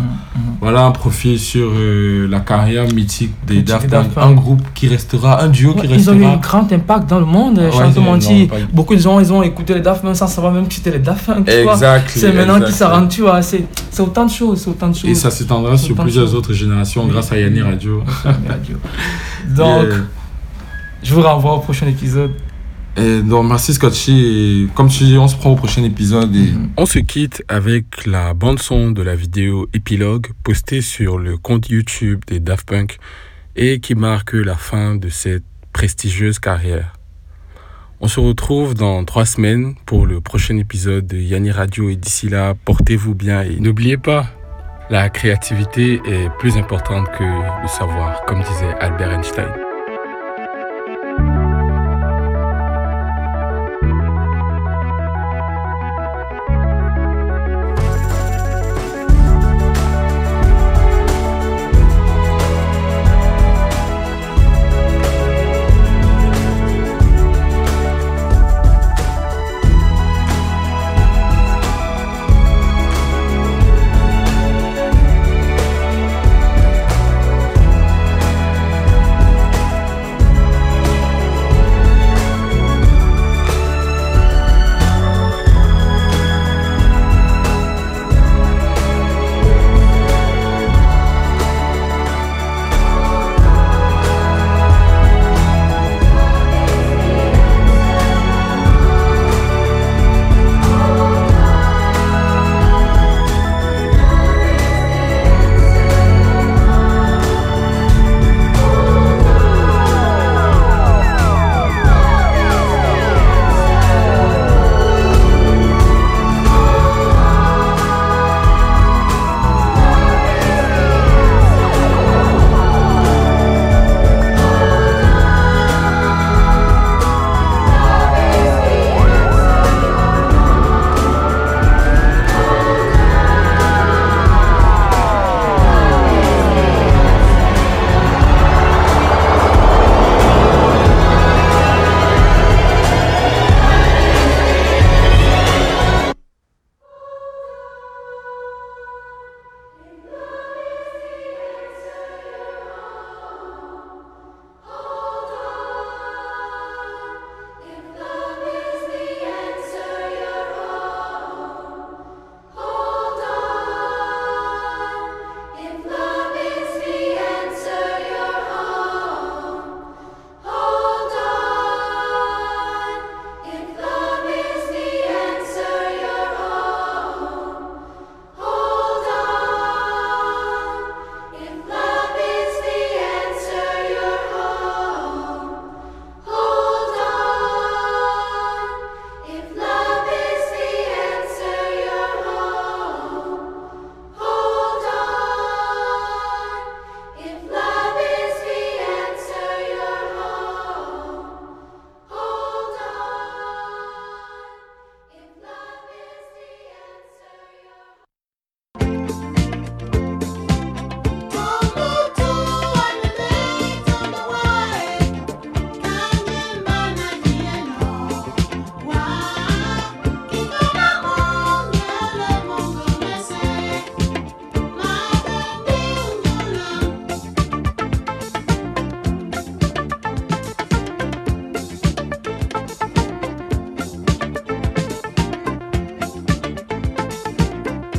voilà 0.61 0.85
un 0.85 0.91
profil 0.91 1.39
sur 1.39 1.71
euh, 1.73 2.27
la 2.29 2.39
carrière 2.41 2.85
mythique 2.93 3.33
des 3.47 3.63
Daft 3.63 3.89
Punk, 3.89 4.07
un 4.15 4.31
groupe 4.33 4.61
qui 4.75 4.87
restera, 4.87 5.41
un 5.43 5.47
duo 5.47 5.73
qui 5.73 5.87
Ouais, 5.87 5.95
ils 5.95 6.09
ont 6.09 6.13
eu 6.13 6.23
restera. 6.25 6.33
un 6.33 6.37
grand 6.61 6.71
impact 6.71 7.09
dans 7.09 7.19
le 7.19 7.25
monde, 7.25 7.57
Ouais. 7.59 8.49
Beaucoup 8.71 8.93
de 8.95 8.99
gens, 8.99 9.19
ils 9.19 9.33
ont 9.33 9.41
écouté 9.41 9.73
les 9.73 9.81
Daft 9.81 10.01
Punk 10.03 10.15
sans 10.15 10.27
savoir 10.27 10.53
même 10.53 10.67
que 10.67 10.73
c'était 10.75 10.91
les 10.91 10.99
Daft 10.99 11.25
Punk. 11.25 11.49
C'est 12.07 12.31
maintenant 12.33 12.59
qu'ils 12.61 12.73
s'en 12.75 12.89
rendent, 12.89 13.09
tu 13.09 13.21
vois. 13.21 13.41
C'est 13.41 13.65
autant 13.99 14.25
de 14.25 14.31
choses, 14.31 14.61
c'est 14.61 14.69
autant 14.69 14.89
de 14.89 14.95
choses. 14.95 15.09
Et 15.09 15.15
ça 15.15 15.31
s'étendra 15.31 15.77
sur 15.77 15.95
plusieurs 15.95 16.33
autres 16.35 16.53
générations 16.53 17.03
Oui. 17.05 17.11
grâce 17.11 17.31
à 17.31 17.37
Yanni 17.39 17.61
Radio. 17.61 18.03
Yanni 18.23 18.47
Radio. 18.47 18.77
Donc, 19.55 19.87
Yeah. 19.87 19.97
je 21.03 21.13
vous 21.13 21.21
renvoie 21.21 21.53
au 21.55 21.59
prochain 21.59 21.87
épisode. 21.87 22.31
Et 22.97 23.21
donc, 23.21 23.47
merci 23.47 23.75
Scotchy. 23.75 24.65
Et 24.65 24.67
comme 24.73 24.89
tu 24.89 25.03
dis, 25.03 25.17
on 25.17 25.27
se 25.27 25.35
prend 25.35 25.51
au 25.51 25.55
prochain 25.55 25.83
épisode. 25.83 26.35
Et 26.35 26.49
On 26.77 26.87
se 26.87 26.97
quitte 26.99 27.43
avec 27.47 28.07
la 28.07 28.33
bande-son 28.33 28.91
de 28.91 29.03
la 29.03 29.15
vidéo 29.15 29.69
épilogue 29.73 30.27
postée 30.43 30.81
sur 30.81 31.19
le 31.19 31.37
compte 31.37 31.69
YouTube 31.69 32.21
des 32.25 32.39
Daft 32.39 32.67
Punk 32.67 32.97
et 33.55 33.79
qui 33.79 33.93
marque 33.93 34.33
la 34.33 34.55
fin 34.55 34.95
de 34.95 35.09
cette 35.09 35.43
prestigieuse 35.73 36.39
carrière. 36.39 36.93
On 38.01 38.07
se 38.07 38.19
retrouve 38.19 38.73
dans 38.73 39.03
trois 39.05 39.25
semaines 39.25 39.75
pour 39.85 40.07
le 40.07 40.19
prochain 40.19 40.57
épisode 40.57 41.05
de 41.05 41.17
Yanni 41.17 41.51
Radio. 41.51 41.89
Et 41.89 41.95
d'ici 41.95 42.29
là, 42.29 42.55
portez-vous 42.65 43.13
bien 43.13 43.43
et 43.43 43.59
n'oubliez 43.59 43.97
pas, 43.97 44.25
la 44.89 45.09
créativité 45.09 46.01
est 46.05 46.29
plus 46.39 46.57
importante 46.57 47.07
que 47.17 47.23
le 47.23 47.67
savoir, 47.67 48.25
comme 48.25 48.41
disait 48.41 48.73
Albert 48.79 49.11
Einstein. 49.11 49.66